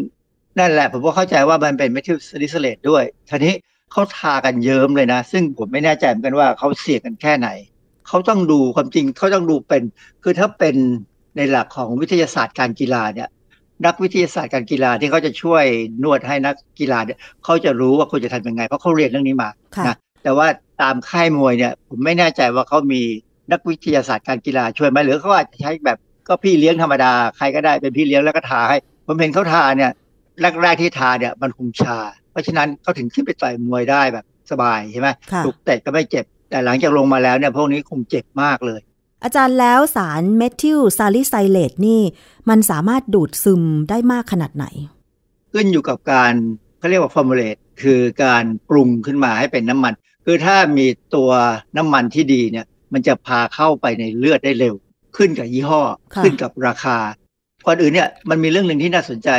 [0.59, 3.53] นั่นแหละผมก็เข้าใจว่ามันเป็นเมทิลซาลิซิเลตด้วยทีนี้
[3.91, 7.49] เขาทากันเยิ้มเลยนะ ซึ่งผมไม่แน่ใจเหมือนกันว่าเขาเสี่ยงกันแค่ไหน
[8.07, 9.83] เขาต้องดูความจริงเขาต้องดูเป็น
[10.23, 10.75] คือถ้าเป็น
[11.37, 13.29] ในหลักของวิทยาศาสตร์การกีฬาเนี่ย
[13.85, 15.63] นักวิทยาศาสตร์การกีฬาที่เขาจะช่วย
[16.03, 20.47] นวดให้นักกีฬาเนี่ยเขาจะรู้ว่าควรจะทำยังไง เพราะเขาเรียนเรื่องนี้มาค่ะนะแต่ว่า
[20.81, 23.01] ตามค่ายมวยเนี่ยผมไม่แน่ใจว่าเขามี
[23.51, 28.77] นักวิทยาศาสตร์การกีฬาช่วยไหมหรือเขาอาจจะใช้แบบก็พี่เลี้ยงธรรมดาใครก็ได้เป็นพี่เลี้ยงแล้วก็ทาให้
[29.07, 29.91] ผมเห็นเขาทาเนี่ย
[30.61, 31.97] แรกๆที่ทาเนี่ยมันคงชา
[32.31, 38.79] เพราะฉะนั้นเขาถึงขึ้นไปต่อยมวยได้แบบสบายใช่ไหมค่ะถูกเตะก็ไม่เจ็บ แต่หลังจากลงมาแล้วเนี่ยพวกนี้คงเจ็บมากเลย
[39.23, 42.01] อาจารย์แล้วสารเมทิลซาลิไซเลตนี่
[42.49, 44.65] มันสามารถดูดซึมได้มากขนาดไหน
[45.53, 46.33] ขึ้นอยู่กับการ
[46.79, 49.93] เขาเรียกว่า formulate คือการปรุงขึ้นมาให้เป็นน้ำมัน
[50.25, 51.31] คือถ้ามีตัว
[51.77, 54.75] น้ำมันที่ดีเนี่ย มันจะพาเข้าไปในเลือดได้เร็ว
[55.17, 55.81] ขึ้นกับยี่ห้อ
[56.13, 56.97] ค่ะขึ้นกับราคา
[57.65, 59.29] ก่อนอื่นเนี่ยมันมีเรื่องหนึ่งที่น่าสนใจ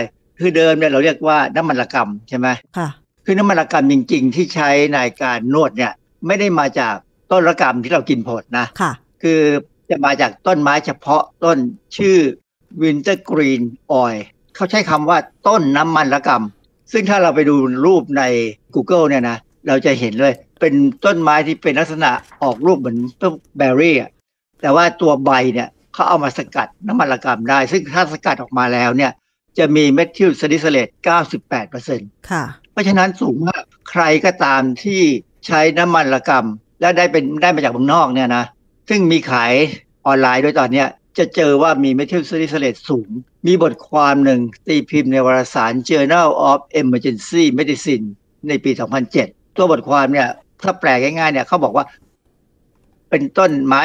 [0.40, 2.88] คือเดิมเนี่ยเราเรียกว่าน้ำมันระกำใช่ไหมค่ะ
[3.24, 5.92] คือน้ำมันระกำจริง ๆ ที่ใช้ในการนวดเนี่ย
[6.26, 6.94] ไม่ได้มาจาก
[7.30, 9.40] ต้นระกำที่เรากินผลนะค่ะ คือ
[9.90, 11.58] จะมาจากต้นไม้เฉพาะต้น
[11.96, 12.18] ชื่อ
[12.82, 13.62] Winter Green
[14.02, 14.18] Oil
[14.54, 15.18] เขาใช้คำว่า
[15.48, 17.54] ต้นน้ำมันระกำซึ่งถ้าเราไปดู
[17.86, 18.22] รูปใน
[18.74, 20.74] Google เนี่ยนะ เราจะเห็นเลย เป็น
[21.04, 22.10] ต้นไม้ที่เป็นลักษณะ
[22.42, 24.10] ออกรูปเหมือนต้นเบอร์รี่อะ
[24.60, 29.12] แต่ว่าตัวใบเนี่ยเขาเอามาสกัดน้ำมันระกำได้ ซึ่งถ้าสกัดออกมาแล้วเนี่ย
[29.58, 30.88] จะมีเมทิลซาลิไซเลต
[31.58, 35.00] 98%ค่ะ เพราะฉะนั้นสูงมากใครก็ตามที่
[35.46, 38.44] ใช้น้ำมันระกำและได้เป็นได้มาจากเมืองนอกเนี่ยนะ
[38.90, 39.52] ซึ่งมีขาย
[40.06, 40.88] ออนไลน์ด้วยตอนเนี้ย
[41.18, 43.08] จะเจอว่ามีเมทิลซาลิไซเลตสูง
[43.46, 48.06] มีบทความหนึ่งตีพิมพ์ในวารสาร Journal of Emergency Medicine
[48.48, 48.70] ในปี
[49.14, 50.28] 2007 ตัวบทความเนี่ย
[50.62, 51.84] ถ้าแปลง่ายๆเนี่ยเขาบอกว่า
[53.10, 53.82] เป็นต้นไม้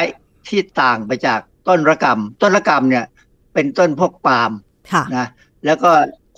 [0.48, 3.04] ที่ต่างไปจากต้นระกำต้นระกำเนี่ย
[3.54, 4.50] เป็นต้นพวกปาล์ม
[4.92, 5.26] ค่ะนะ
[5.66, 5.90] แล้วก็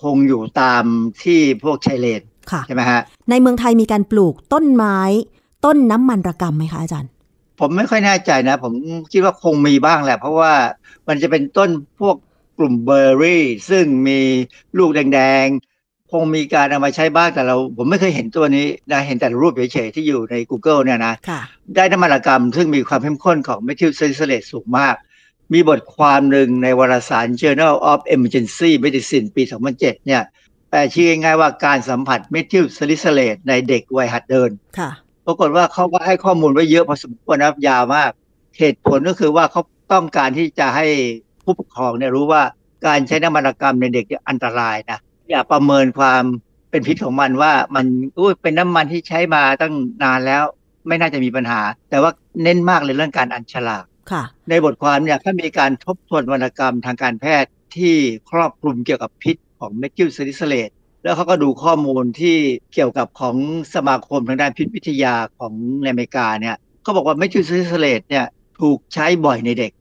[0.03, 0.85] คงอยู่ตาม
[1.23, 3.01] ที่พวกชายเลนค่ะใช่ไหมฮะ
[3.31, 4.99] ในเมืองไทยมีการปลูกต้นไม้
[5.65, 7.11] ต้นน้ำมันระกำไหมคะอาจารย์
[7.61, 8.73] ผมไม่ค่อยแน่ใจนะ ผม
[9.13, 10.53] คิดว่าคงมีบ้างแหละ เพราะว่า
[11.09, 12.17] มันจะเป็นต้นพวก
[12.59, 14.21] กลุ่มเบอร์รี่ ซึ่งมี
[14.79, 21.41] ลูกแดงๆ คงมีการเอามาใช้บ้างแต่เรา ผมไม่เคยเห็นตัวนี้นะเห็นแต่รูปเฉยๆที่อยู่ใน Google เนี่ยนะค่ะ
[21.75, 24.95] ได้น้ำมันระกำซึ่งมีความเข้มข้นของเมทิลซาลิไซเลตสูงมาก
[25.53, 29.43] มีบทความหนึ่งในวารสาร Journal of Emergency Medicine ปี
[29.75, 30.23] 2007 เนี่ย
[30.71, 34.91] แปลชื่อง่ายๆว่าการสัมผัสเมทิลซาลิไซเลตในเด็กวัยหัดเดินค่ะ
[35.29, 38.11] ปรากฏว่าเขาก็ให้ข้อมูลไว้เยอะพอสมควรนะครับยาวมาก
[38.59, 39.63] เหตุผลก็คือว่าเขา
[39.93, 40.87] ต้องการที่จะให้
[41.45, 42.43] ผู้ปกครองเนี่ยรู้ว่า
[42.87, 44.99] การใช้น้ำมันระกำในเด็กเนี่ยอันตรายนะ
[45.31, 46.23] อย่าประเมินความ
[46.71, 47.87] เป็นพิษของมันว่ามัน
[48.19, 50.45] อุ้ยเป็นน้ำมันที่ใช้มาตั้งนานแล้ว
[50.87, 51.61] ไม่น่าจะมีปัญหา
[51.91, 52.11] แต่ว่า
[52.43, 57.95] เน้นมากเลยเรื่องการอ่านฉลากค่ะในบทความเนี่ยเขามีการทบทวนวรรณกรรมทางการแพทย์ที่
[58.31, 60.71] ครอบคลุมเกี่ยวกับพิษของเมทิลซาลิไซเลต
[61.03, 62.37] แล้วเขาก็ดูข้อมูลที่
[62.75, 63.37] เกี่ยวกับของ
[63.75, 68.27] สมาคมทางด้านพิษวิทยาของในอเมริกาเนี่ยเขาบอกว่าเมทิลซาลิไซเลตเนี่ย
[68.61, 69.73] ถูกใช้บ่อยในเด็ก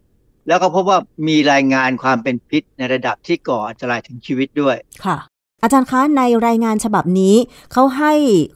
[0.47, 5.18] แล้วก็พบว่ามีรายงานความเป็นพิษในระดับที่ก่ออันตรายถึงชีวิตด้วยค่ะ
[5.63, 7.36] อาจารย์คะในรายงานฉบับนี้
[7.74, 8.13] เขาให้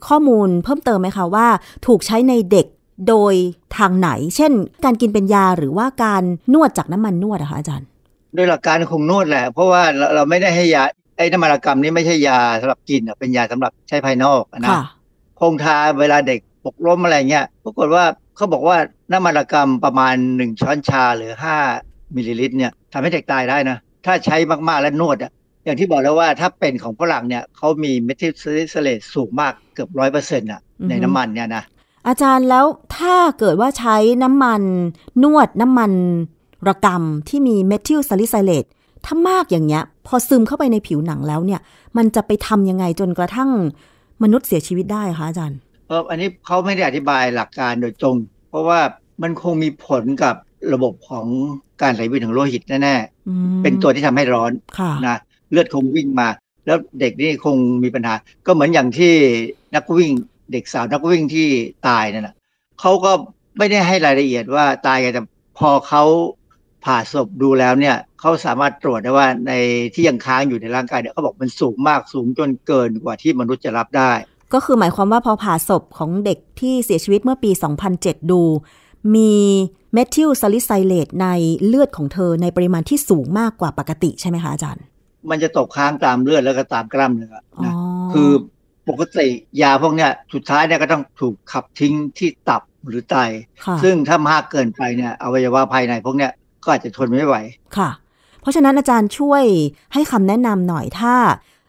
[0.07, 1.47] ข้อมูลเพิ่มเติมไหมคะว่า
[1.88, 2.66] ถูกใช้ในเด็ก
[3.07, 3.34] โดย
[3.78, 4.51] ทางไหน เช่น
[4.86, 7.88] การกินเป็นยาหรือว่าการนวดจากน้ำมันนวดอะคะอาจารย์
[8.36, 14.84] โดยหลักการคงนวดแหละ เพราะว่าเราเราไม่ได้ให้ยาไอ้น้ำมันระกำนี่ไม่ใช่ยาสำหรับกินอะเป็นยาสำหรับใช้ภายนอกอะนะค่ะ
[15.39, 18.03] คงทาเวลาเด็กหกล้มอะไรเงี้ยปรากฏว่า
[18.36, 18.78] เขาบอกว่า
[19.11, 21.55] น้ำมันระกำประมาณหนึ่งช้อนชาหรือห้า
[22.15, 25.32] มิลลิลิตรเนี่ยทำให้เด็กตายได้นะ ถ้าใช้มากๆแล้วนวดอะ
[25.65, 31.63] อย่างที่บอกแล้วว่าถ้าเป็นของฝรั่งเนี่ยเขามีเมทิลซาลิไซเลตสูงมากเกือบร้อยเปอร์เซ็นต์อะอือฮึในน้ำมันเนี่ยนะ
[32.07, 32.65] อาจารย์แล้ว
[32.97, 34.61] ถ้าเกิดว่าใช้น้ำมัน
[35.24, 35.91] นวดน้ำมัน
[36.67, 38.65] ระกำที่มีเมทิลซาลิไซเลต
[39.05, 41.62] ถ้ามากอย่างเงี้ย พอซึมเข้าไปในผิวหนังแล้วเนี่ย
[41.97, 43.49] มันจะไปทำยังไงจนกระทั่ง
[44.24, 48.16] มนุษย์เสียชีวิตได้คะอาจารย์เพราะอันนี้เขาไม่ได้อธิบายหลักการโดยตรง
[48.49, 48.80] เพราะว่า
[49.22, 50.36] มันคงมีผลกับ
[50.74, 51.26] ระบบของ
[51.82, 52.95] การไหลเวียนของโลหิตแน่
[53.28, 55.18] อืมๆเป็นตัวที่ทำให้ร้อนค่ะนะ
[55.52, 56.28] เลือดคงวิ่งมา
[56.66, 58.14] แล้วเด็กนี่คงมีปัญหา
[58.45, 59.14] ก็เหมือนอย่างที่
[59.76, 60.12] นักวิ่ง
[60.52, 61.47] เด็กสาวนักวิ่งที่
[61.88, 62.36] ตายนั่นแหละ
[62.80, 63.12] เขาก็
[63.58, 65.24] ไม่ได้ให้รายละเอียดว่าตายไงแต่
[65.58, 66.04] พอเขา
[66.86, 69.51] ผ่าศพดูแล้วเนี่ย เขาสามารถตรวจได้ว่าใน
[69.93, 74.11] ที่ยังค้างอยู่ในร่างกายเนี่ยเขาบอกมันสูงมากสูงจนเกินกว่าที่มนุษย์จะรับได้
[74.53, 77.51] ก็คือหมายความว่าพอผ่าศพของเด็กที่เสียชีวิตเมื่อปี
[77.91, 78.41] 2007 ดู
[79.15, 79.34] มี
[79.93, 81.28] เมทิลซาลิไซเลตใน
[81.65, 84.84] เลือดของเธอในปริมาณที่สูงมากกว่าปกติใช่ไหมคะอาจารย์
[85.30, 87.74] มันจะตกค้างตามเลือดแล้วก็ตามกล้ามเนื้ออ๋อนะ
[88.13, 88.32] คือ
[88.89, 89.28] ปกติ
[89.61, 93.15] ยาพวกเนี้ยสุดท้ายเนี่ยก็ต้องถูกขับทิ้งที่ตับหรือไต
[93.65, 96.32] ค่ะซึ่งถ้ามากเกินไปเนี่ยอวัยวะภายในพวกเนี้ย
[96.63, 97.36] ก็อาจจะทนไม่ไหว
[97.78, 97.89] ค่ะ
[98.42, 99.44] เพราะฉะนั้นอาจารย์ช่วย
[99.94, 101.16] ให้คำแนะนำหน่อยถ้า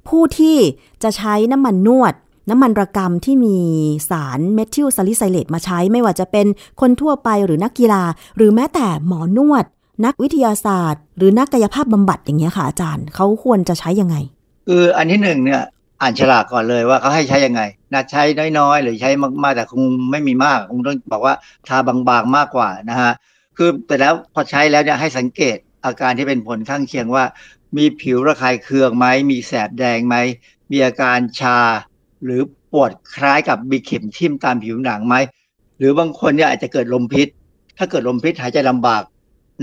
[0.09, 0.57] ผู้ที่
[1.03, 2.14] จะใช้น้ำมันนวด
[2.51, 3.59] น้ำมันระกำที่มี
[4.11, 6.47] สารเมทิลซาลิไซเลตมาใช้ไม่ว่าจะเป็น
[6.81, 8.03] คนทั่วไปหรือนักกีฬา
[8.37, 9.64] หรือแม้แต่หมอนวด
[10.05, 14.16] นักวิทยาศาสตร์ หรือนักกายภาพบำบัดอย่างเงี้ยค่ะอาจารย์เขาควรจะใช้ยังไง
[14.68, 15.62] คืออันที่หนึ่งเนี่ย
[16.01, 17.62] อ่านฉลากก่อนเลยว่าเขาให้ใช้ยังไง
[17.93, 18.23] นะใช้
[18.59, 19.11] น้อยๆ หรือใช้
[19.43, 21.35] มากๆแต่คงไม่มีมากคงต้องบอกว่า
[21.68, 23.12] ทาบางๆมากกว่านะฮะ
[23.57, 27.24] คือแต่แล้วพอใช้แล้วเนี่ยให้สังเกต อาการที่เป็นผลข้างเคียงว่า
[27.76, 30.16] มีผิวระคายเคืองไหมมีแสบแดงไหม
[30.70, 31.59] มีอาการชา
[32.24, 32.41] หรือ
[32.72, 35.14] ปวดคล้ายกับมีเข็มทิ่มตามผิวหนังไหม
[35.78, 37.28] หรือบางคนเนี่ยอาจจะเกิดลมพิษ
[37.78, 39.03] ถ้าเกิดลมพิษหายใจลำบาก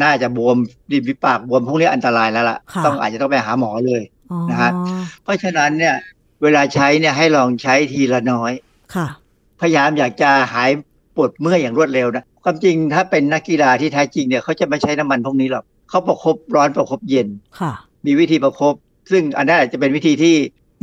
[0.02, 0.58] น่าจะบวม
[0.92, 4.02] ริมฝีปากบวมพวกนี้อันตรายแล้วล่ะค่ะต้องอาจจะต้องไปหาหมอเลย
[4.32, 4.72] อ๋อนะฮะ
[5.24, 5.96] เพราะฉะนั้นเนี่ย
[6.44, 8.52] เวลาใช้เนี่ยให้ลองใช้ทีละน้อย
[8.96, 9.08] ค่ะ
[9.62, 10.70] พยายามอยากจะหาย
[11.16, 17.28] ปวดเมื่อยอย่างรวดเร็วนะความจริงถ้าเป็นนักกีฬาที่แท้จริงเนี่ยเขาจะไม่ใช้น้ำมันพวกนี้หรอก เขาประคบร้อนประคบเย็น
[17.60, 17.72] ค่ะ
[18.06, 18.74] มีวิธีประคบ
[19.12, 20.36] ซึ่งอันนั้นอาจจะเป็นวิธีที่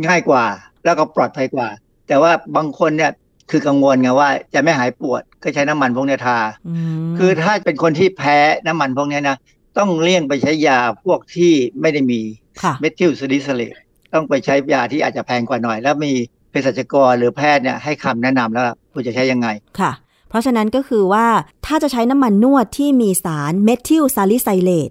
[0.07, 0.45] ง่ายกว่า
[0.85, 1.69] แล้วก็ปลอดภัยกว่า
[2.09, 3.13] แต่ว่าบางคนเนี่ย
[3.51, 6.39] คือกังวลไงว่าจะไม่หายปวดก็ใช้น้ำมันพวกเนี้ยทา
[6.69, 9.37] อืมคือถ้าเป็นคนที่แพ้น้ำมันพวกเนี้ยนะ
[9.79, 12.21] ต้องเลี่ยงไปใช้ยาพวกที่ไม่ได้มี
[12.63, 13.75] ค่ะเมทิลซาลิไซเลต
[14.13, 16.13] ต้องไปใช้ยาที่อาจจะแพงกว่าหน่อย แล้วมี
[16.51, 19.49] เภสัชกรหรือแพทย์เนี่ยให้คำแนะนำแล้วว่าควรจะใช้ยังไง
[19.81, 19.93] ค่ะ
[20.29, 21.27] เพราะฉะนั้นก็คือว่า
[21.67, 24.91] ถ้าจะใช้น้ำมันนวดที่มีสารเมทิลซาลิไซเลต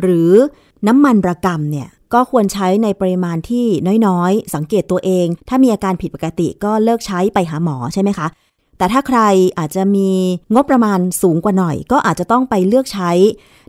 [0.00, 0.32] หรือ
[0.88, 3.66] น้ำมันระกำเนี่ยก็ควรใช้ในปริมาณที่
[4.06, 8.26] น้อยๆ สังเกตตัวเอง ถ้ามีอาการผิดปกติก็เลิกใช้ไปหาหมอใช่ไหมคะ
[8.78, 9.20] แต่ถ้าใคร
[9.58, 10.10] อาจจะมี
[10.54, 13.10] งบประมาณสูงกว่าหน่อย ก็อาจจะต้องไปเลือกใช้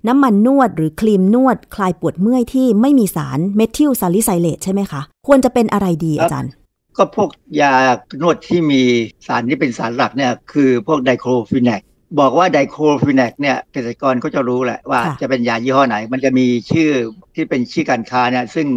[0.07, 6.51] น้ำมันนวดหรือครีมนวด คลายปวดเมื่อยที่ไม่มีสารเมทิลซาลิไซเลตใช่ไหมคะ ควรจะเป็นอะไรดีอาจารย์
[6.97, 7.29] ก็พวก
[7.61, 7.73] ยา
[8.21, 8.81] นวดที่มี
[9.27, 11.81] สารที่เป็นสารหลักเนี่ยคือพวกไดโคลฟีแนค
[12.19, 16.91] บอกว่าไดโคลฟีแนคเนี่ยเภสัชกรก็จะรู้แหละว่าค่ะจะเป็นยายี่ห้อไหน มันจะมีชื่อ
[17.35, 18.67] ที่เป็นชื่อการค้าเนี่ยซึ่ง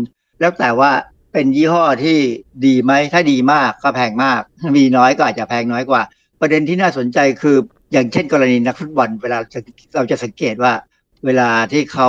[0.41, 0.91] แล้วแต่ว่า
[1.33, 2.19] เป็นยี่ห้อที่
[2.67, 4.41] ดีไหมถ้าดีมากก็แพงมาก
[4.77, 6.03] มีน้อยก็อาจจะแพงน้อยกว่า
[6.41, 7.57] ประเด็นที่น่าสนใจคือ
[7.93, 9.61] อย่างเช่นกรณีนักฟุตบอลเวลาจะ
[9.97, 10.73] เราจะสังเกตว่า
[11.25, 12.09] เวลาที่เขา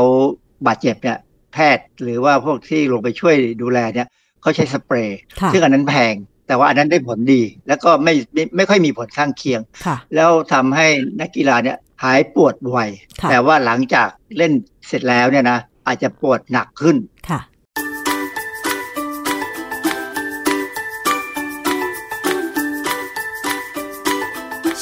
[0.68, 1.18] บาดเจ็บเนี่ย
[1.54, 4.08] แพทย์หรือว่าพวกที่ลงไปช่วยดูแลเนี่ย
[4.42, 6.14] เขาใช้สเปรย์ค่ะซึ่งอันนั้นแพง
[6.48, 10.88] แต่ว่าอันนั้นได้ผลดี แล้วก็ไม่ไม่ไม่ค่อยมีผลข้างเคียงค่ะแล้วทำให้
[11.20, 12.78] นักกีฬาเนี่ยหายปวดไว
[13.22, 14.54] ค่ะแต่ว่าหลังจากเล่น
[14.88, 16.98] เสร็จแล้วเนี่ยนะอาจจะปวดหนักขึ้น
[17.30, 17.40] ค่ะ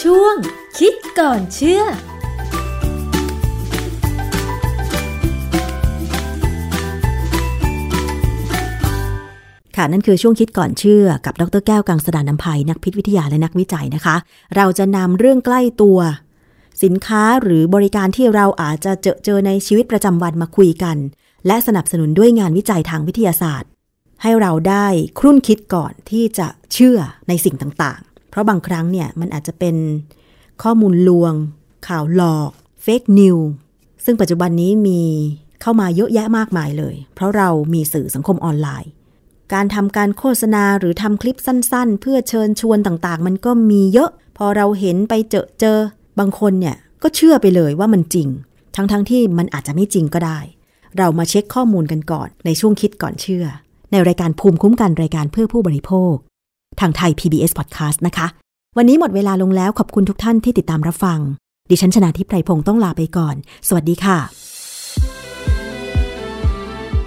[0.02, 0.36] ช่วง
[0.80, 1.84] คิดก่อนเชื่อ
[9.78, 14.16] ค่ะนั่นคือช่วงคิดก่อนเชื่อกับดรแก้วกังสดานนภัยนักพิษวิทยาและนักวิจัยนะคะ
[14.56, 16.00] เราจะนำเรื่องใกล้ตัว
[16.84, 20.98] สินค้าหรือบริการที่เราอาจจะเจอเจอในชีวิตประจำวันมาคุยกัน
[21.48, 23.70] และสนับสนุนด้วยงานวิจัยทางวิทยาศาสตร์
[24.22, 24.88] ให้เราได้
[25.20, 26.98] ครุ่นคิดก่อนที่จะเชื่อ
[27.28, 29.76] ในสิ่งต่างๆ เพราะบางครั้งเนี่ยมันอาจจะเป็น
[30.64, 31.34] ข้อมูลลวง
[31.88, 32.52] ข่าวหลอก
[32.84, 33.38] เฟกนิว
[34.06, 35.02] ซึ่งปัจจุบันนี้มี
[35.62, 38.92] เข้ามาเยอะแยะมากมายเลย เพราะเรามีสื่อสังคมออนไลน์
[39.54, 45.78] การทำการโฆษณาหรือทำคลิปสั้นๆ เพื่อเชิญชวนต่างๆ มันก็มีเยอะ พอเราเห็นไปเจอเจอ
[46.20, 48.28] บางคนเนี่ยก็เชื่อไปเลยว่ามันจริง
[48.76, 50.40] ทั้งๆทที่มันอาจจะไม่จริงก็ได้
[50.98, 53.46] เรามาเช็คข้อมูลกันก่อน ในช่วงคิดก่อนเชื่อ
[53.92, 56.14] ในรายการภูมิคุ้มกันรายการเพื่อผู้บริโภค
[56.80, 58.28] ทางไทย PBS Podcast นะคะ
[58.78, 61.20] วันนี้หมดเวลาลงแล้วขอบคุณทุกท่านที่ติดตามรับฟัง
[61.70, 63.36] ดิฉันชนะทิพไพรพงศ์ต้องลาไปก่อน
[63.68, 64.47] สวัสดีค่ะ